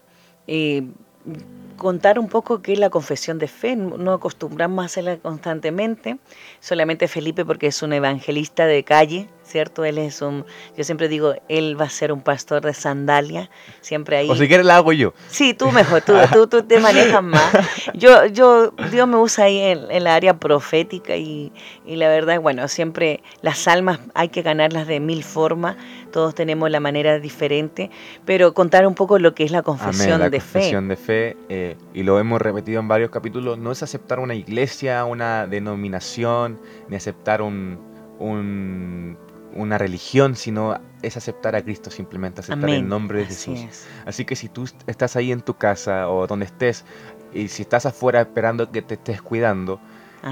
[1.77, 3.77] contar un poco qué es la confesión de fe.
[3.77, 6.19] No acostumbramos a hacerla constantemente,
[6.61, 9.85] solamente Felipe porque es un evangelista de calle, ¿cierto?
[9.85, 10.45] Él es un,
[10.77, 14.31] yo siempre digo, él va a ser un pastor de sandalia, siempre ahí.
[14.31, 15.13] O si quieres la hago yo.
[15.29, 17.53] Sí, tú mejor, tú, tú, tú te manejas más.
[17.95, 21.53] Yo, yo, Dios me usa ahí en, en la área profética y,
[21.85, 25.77] y, la verdad, bueno, siempre las almas hay que ganarlas de mil formas,
[26.13, 27.91] todos tenemos la manera diferente,
[28.25, 31.77] pero contar un poco lo que es la confesión la de confesión de fe, eh,
[31.93, 36.97] y lo hemos repetido en varios capítulos, no es aceptar una iglesia, una denominación, ni
[36.97, 37.79] aceptar un,
[38.19, 39.17] un
[39.55, 43.87] una religión, sino es aceptar a Cristo simplemente, aceptar el nombre de Jesús.
[44.07, 46.85] Así que si tú estás ahí en tu casa o donde estés,
[47.33, 49.81] y si estás afuera esperando que te estés cuidando,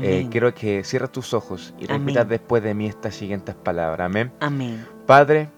[0.03, 4.07] eh, quiero que cierres tus ojos y repitas después de mí estas siguientes palabras.
[4.07, 4.33] Amén.
[4.41, 4.87] Amén.
[5.07, 5.49] Padre,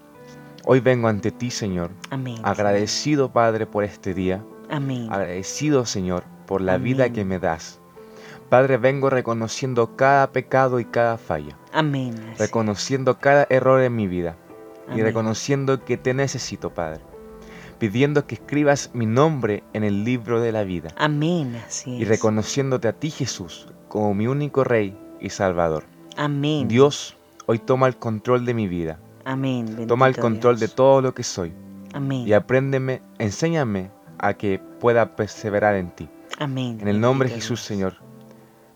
[0.65, 1.91] hoy vengo ante ti, Señor.
[2.09, 2.37] Amén.
[2.43, 4.43] Agradecido, Padre, por este día.
[4.69, 5.07] Amén.
[5.11, 7.80] Agradecido, Señor, por la vida que me das.
[8.51, 11.57] Padre, vengo reconociendo cada pecado y cada falla.
[11.71, 12.13] Amén.
[12.37, 14.35] Reconociendo cada error en mi vida.
[14.93, 16.99] Y reconociendo que te necesito, Padre.
[17.79, 20.89] Pidiendo que escribas mi nombre en el libro de la vida.
[20.97, 21.61] Amén.
[21.65, 25.85] Así y reconociéndote a ti, Jesús, como mi único Rey y Salvador.
[26.17, 26.67] Amén.
[26.67, 28.99] Dios, hoy toma el control de mi vida.
[29.23, 29.87] Amén.
[29.87, 31.53] toma el control de todo lo que soy.
[31.93, 32.27] Amén.
[32.27, 36.09] Y apréndeme, enséñame a que pueda perseverar en ti.
[36.37, 36.79] Amén.
[36.81, 38.10] En el nombre de Jesús, Señor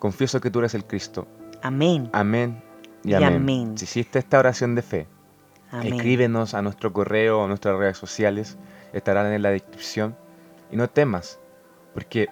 [0.05, 1.27] confieso que tú eres el Cristo.
[1.63, 2.09] Amén.
[2.13, 2.61] Amén
[3.03, 3.75] y, amén.
[3.75, 5.07] Si hiciste esta oración de fe,
[5.83, 8.55] escríbenos a nuestro correo o a nuestras redes sociales,
[8.93, 10.15] estarán en la descripción.
[10.71, 11.39] Y no temas,
[11.95, 12.27] porque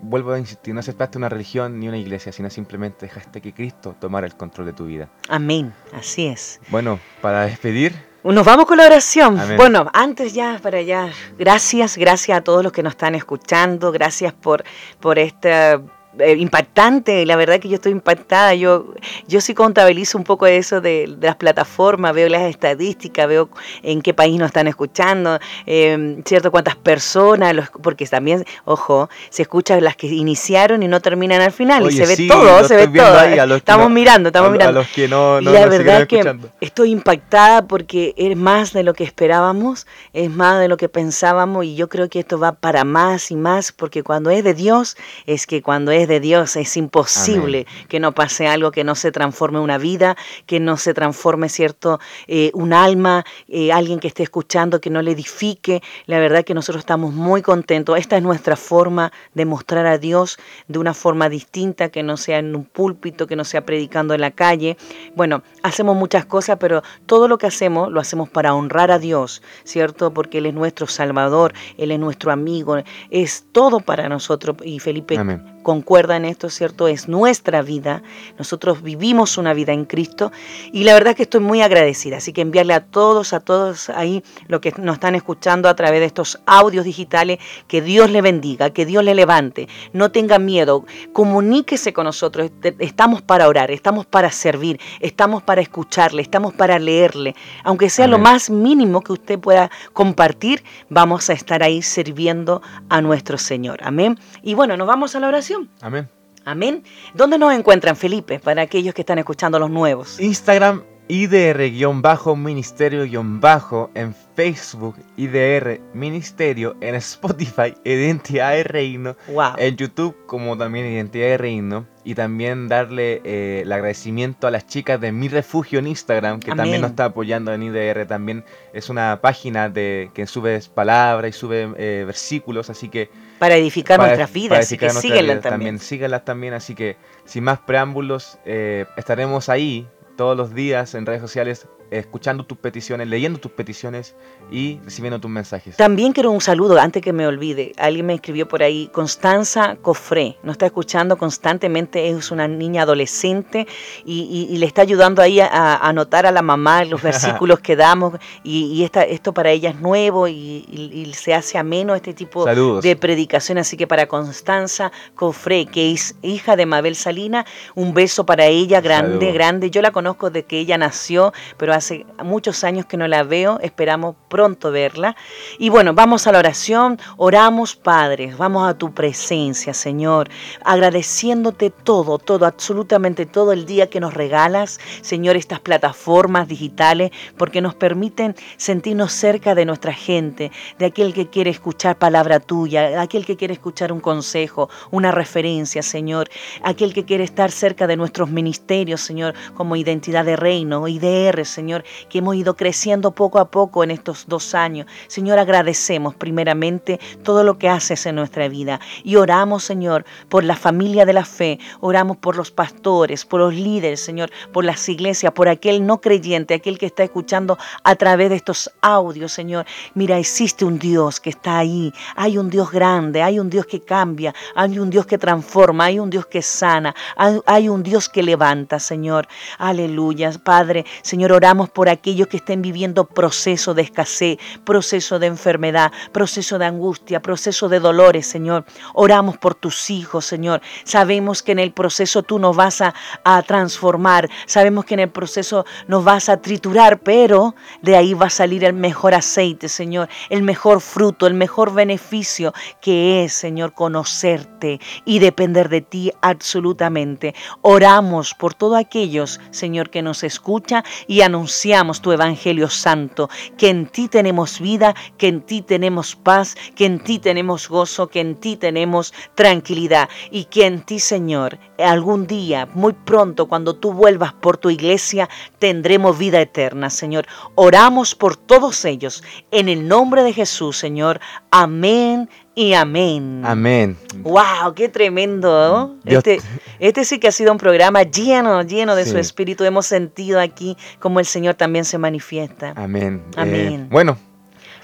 [0.00, 3.94] vuelvo a insistir, no aceptaste una religión ni una iglesia, sino simplemente dejaste que Cristo
[4.00, 5.10] tomara el control de tu vida.
[5.28, 6.60] Amén, así es.
[6.70, 7.92] Bueno, para despedir,
[8.24, 9.38] nos vamos con la oración.
[9.58, 14.32] Bueno, antes ya, para allá, gracias, gracias a todos los que nos están escuchando, gracias
[14.32, 14.64] por,
[14.98, 15.82] por esta
[16.18, 18.94] impactante, la verdad que yo estoy impactada, yo,
[19.26, 23.48] yo sí contabilizo un poco eso de, las plataformas, veo las estadísticas, veo
[23.82, 29.82] en qué país nos están escuchando, eh, cierto, cuántas personas, porque también, ojo, se escuchan
[29.82, 33.56] las que iniciaron y no terminan al final, y se ve todo, se ve todo.
[33.56, 34.80] estamos mirando, estamos mirando.
[34.80, 38.92] A los que no, y la verdad que estoy impactada porque es más de lo
[38.92, 42.84] que esperábamos, es más de lo que pensábamos, y yo creo que esto va para
[42.84, 44.96] más y más, porque cuando es de Dios,
[45.26, 46.56] es que cuando es través de Dios.
[46.56, 50.94] Es imposible que no pase algo, que no se transforme una vida, que no se
[50.94, 52.00] transforme, ¿cierto?
[52.26, 55.82] Eh, un alma, eh, alguien que esté escuchando, que no le edifique.
[56.06, 57.98] La verdad que nosotros estamos muy contentos.
[57.98, 60.38] Esta es nuestra forma de mostrar a Dios
[60.68, 64.20] de una forma distinta, que no sea en un púlpito, que no sea predicando en
[64.20, 64.76] la calle.
[65.14, 69.42] Bueno, hacemos muchas cosas, pero todo lo que hacemos lo hacemos para honrar a Dios,
[69.64, 70.12] ¿cierto?
[70.12, 72.76] Porque Él es nuestro Salvador, Él es nuestro amigo,
[73.10, 74.56] es todo para nosotros.
[74.64, 75.16] Y Felipe
[75.62, 76.88] concuerda en esto, ¿cierto?
[76.88, 78.02] Es nuestra vida.
[78.38, 80.32] Nosotros vivimos una vida en Cristo
[80.72, 82.18] y la verdad que estoy muy agradecida.
[82.18, 86.00] Así que enviarle a todos, a todos ahí, lo que nos están escuchando a través
[86.00, 87.38] de estos audios digitales,
[87.68, 89.68] que Dios le bendiga, que Dios le levante.
[89.92, 92.50] No tenga miedo, comuníquese con nosotros.
[92.78, 97.34] Estamos para orar, estamos para servir, estamos para escucharle, estamos para leerle.
[97.64, 103.00] Aunque sea lo más mínimo que usted pueda compartir, vamos a estar ahí sirviendo a
[103.00, 103.80] nuestro Señor.
[103.82, 104.18] Amén.
[104.42, 105.51] Y bueno, nos vamos a la oración.
[105.80, 106.08] Amén.
[106.44, 106.84] Amén.
[107.14, 110.18] ¿Dónde nos encuentran, Felipe, para aquellos que están escuchando los nuevos?
[110.20, 110.82] Instagram,
[111.12, 119.14] IDR-Ministerio-Bajo, en Facebook, IDR Ministerio, en Spotify, Identidad de Reino,
[119.58, 124.66] en YouTube, como también Identidad de Reino, y también darle eh, el agradecimiento a las
[124.66, 128.88] chicas de Mi Refugio en Instagram, que también nos está apoyando en IDR, también es
[128.88, 133.10] una página de que sube palabras y sube eh, versículos, así que...
[133.38, 135.78] Para edificar nuestras vidas, así que síguenlas también.
[135.78, 136.96] Síguenlas también, así que
[137.26, 139.86] sin más preámbulos, eh, estaremos ahí
[140.16, 144.14] todos los días en redes sociales escuchando tus peticiones, leyendo tus peticiones
[144.50, 145.76] y recibiendo tus mensajes.
[145.76, 147.72] También quiero un saludo, antes que me olvide.
[147.76, 153.66] Alguien me escribió por ahí, Constanza Cofré, nos está escuchando constantemente, es una niña adolescente
[154.04, 158.88] y, le está ayudando ahí a, anotar a la mamá los versículos que damos y,
[158.92, 163.58] esto para ella es nuevo y, se hace ameno este tipo de predicación.
[163.58, 168.80] Así que para Constanza Cofré, que es hija de Mabel Salina, un beso para ella,
[168.80, 169.70] grande, grande.
[169.70, 171.81] Yo la conozco desde que ella nació, pero hace
[172.22, 175.16] muchos años que no la veo, esperamos pronto verla.
[175.58, 180.28] Y bueno, vamos a la oración, oramos Padre, vamos a tu presencia, Señor,
[180.64, 187.60] agradeciéndote todo, todo, absolutamente todo el día que nos regalas, Señor, estas plataformas digitales, porque
[187.60, 193.24] nos permiten sentirnos cerca de nuestra gente, de aquel que quiere escuchar palabra tuya, aquel
[193.26, 196.28] que quiere escuchar un consejo, una referencia, Señor,
[196.62, 201.71] aquel que quiere estar cerca de nuestros ministerios, Señor, como identidad de reino, IDR, Señor
[202.08, 204.86] que hemos ido creciendo poco a poco en estos dos años.
[205.06, 210.56] Señor, agradecemos primeramente todo lo que haces en nuestra vida y oramos, Señor, por la
[210.56, 215.32] familia de la fe, oramos por los pastores, por los líderes, Señor, por las iglesias,
[215.32, 219.66] por aquel no creyente, aquel que está escuchando a través de estos audios, Señor.
[219.94, 223.80] Mira, existe un Dios que está ahí, hay un Dios grande, hay un Dios que
[223.80, 228.08] cambia, hay un Dios que transforma, hay un Dios que sana, hay, hay un Dios
[228.08, 229.28] que levanta, Señor.
[229.58, 235.92] Aleluya, Padre, Señor, oramos por aquellos que estén viviendo proceso de escasez, proceso de enfermedad,
[236.12, 238.64] proceso de angustia, proceso de dolores, Señor.
[238.94, 240.60] Oramos por tus hijos, Señor.
[240.84, 242.94] Sabemos que en el proceso tú nos vas a,
[243.24, 248.26] a transformar, sabemos que en el proceso nos vas a triturar, pero de ahí va
[248.26, 253.74] a salir el mejor aceite, Señor, el mejor fruto, el mejor beneficio que es, Señor,
[253.74, 257.34] conocerte y depender de ti absolutamente.
[257.60, 263.28] Oramos por todos aquellos, Señor, que nos escucha y anunciamos anunciamos tu Evangelio Santo,
[263.58, 268.06] que en ti tenemos vida, que en ti tenemos paz, que en ti tenemos gozo,
[268.06, 273.74] que en ti tenemos tranquilidad y que en ti, Señor, algún día, muy pronto, cuando
[273.74, 275.28] tú vuelvas por tu iglesia,
[275.58, 277.26] tendremos vida eterna, Señor.
[277.56, 279.24] Oramos por todos ellos.
[279.50, 281.18] En el nombre de Jesús, Señor.
[281.50, 283.42] Amén y amén.
[283.44, 283.96] Amén.
[284.18, 284.74] ¡Wow!
[284.74, 285.96] ¡Qué tremendo!
[286.04, 286.40] Este,
[286.78, 289.64] este sí que ha sido un programa lleno, lleno de su espíritu.
[289.64, 292.72] Hemos sentido aquí como el Señor también se manifiesta.
[292.76, 293.22] Amén.
[293.36, 293.88] Eh, amén.
[293.90, 294.18] bueno.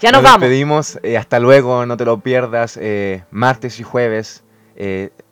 [0.00, 0.98] Ya nos, nos despedimos.
[1.02, 2.78] Eh, hasta luego, no te lo pierdas.
[2.80, 4.44] Eh, martes y jueves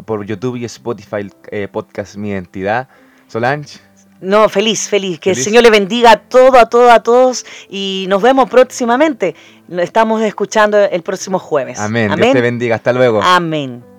[0.05, 1.31] por YouTube y Spotify,
[1.71, 2.89] podcast Mi Identidad.
[3.29, 3.86] Solange.
[4.21, 5.19] No, feliz, feliz.
[5.21, 7.45] Que el Señor le bendiga a todo, a todo, a todos.
[7.69, 9.35] Y nos vemos próximamente.
[9.71, 11.79] Estamos escuchando el próximo jueves.
[11.79, 12.11] Amén.
[12.11, 12.23] Amén.
[12.23, 12.77] Dios te bendiga.
[12.77, 13.21] Hasta luego.
[13.23, 13.96] Amén.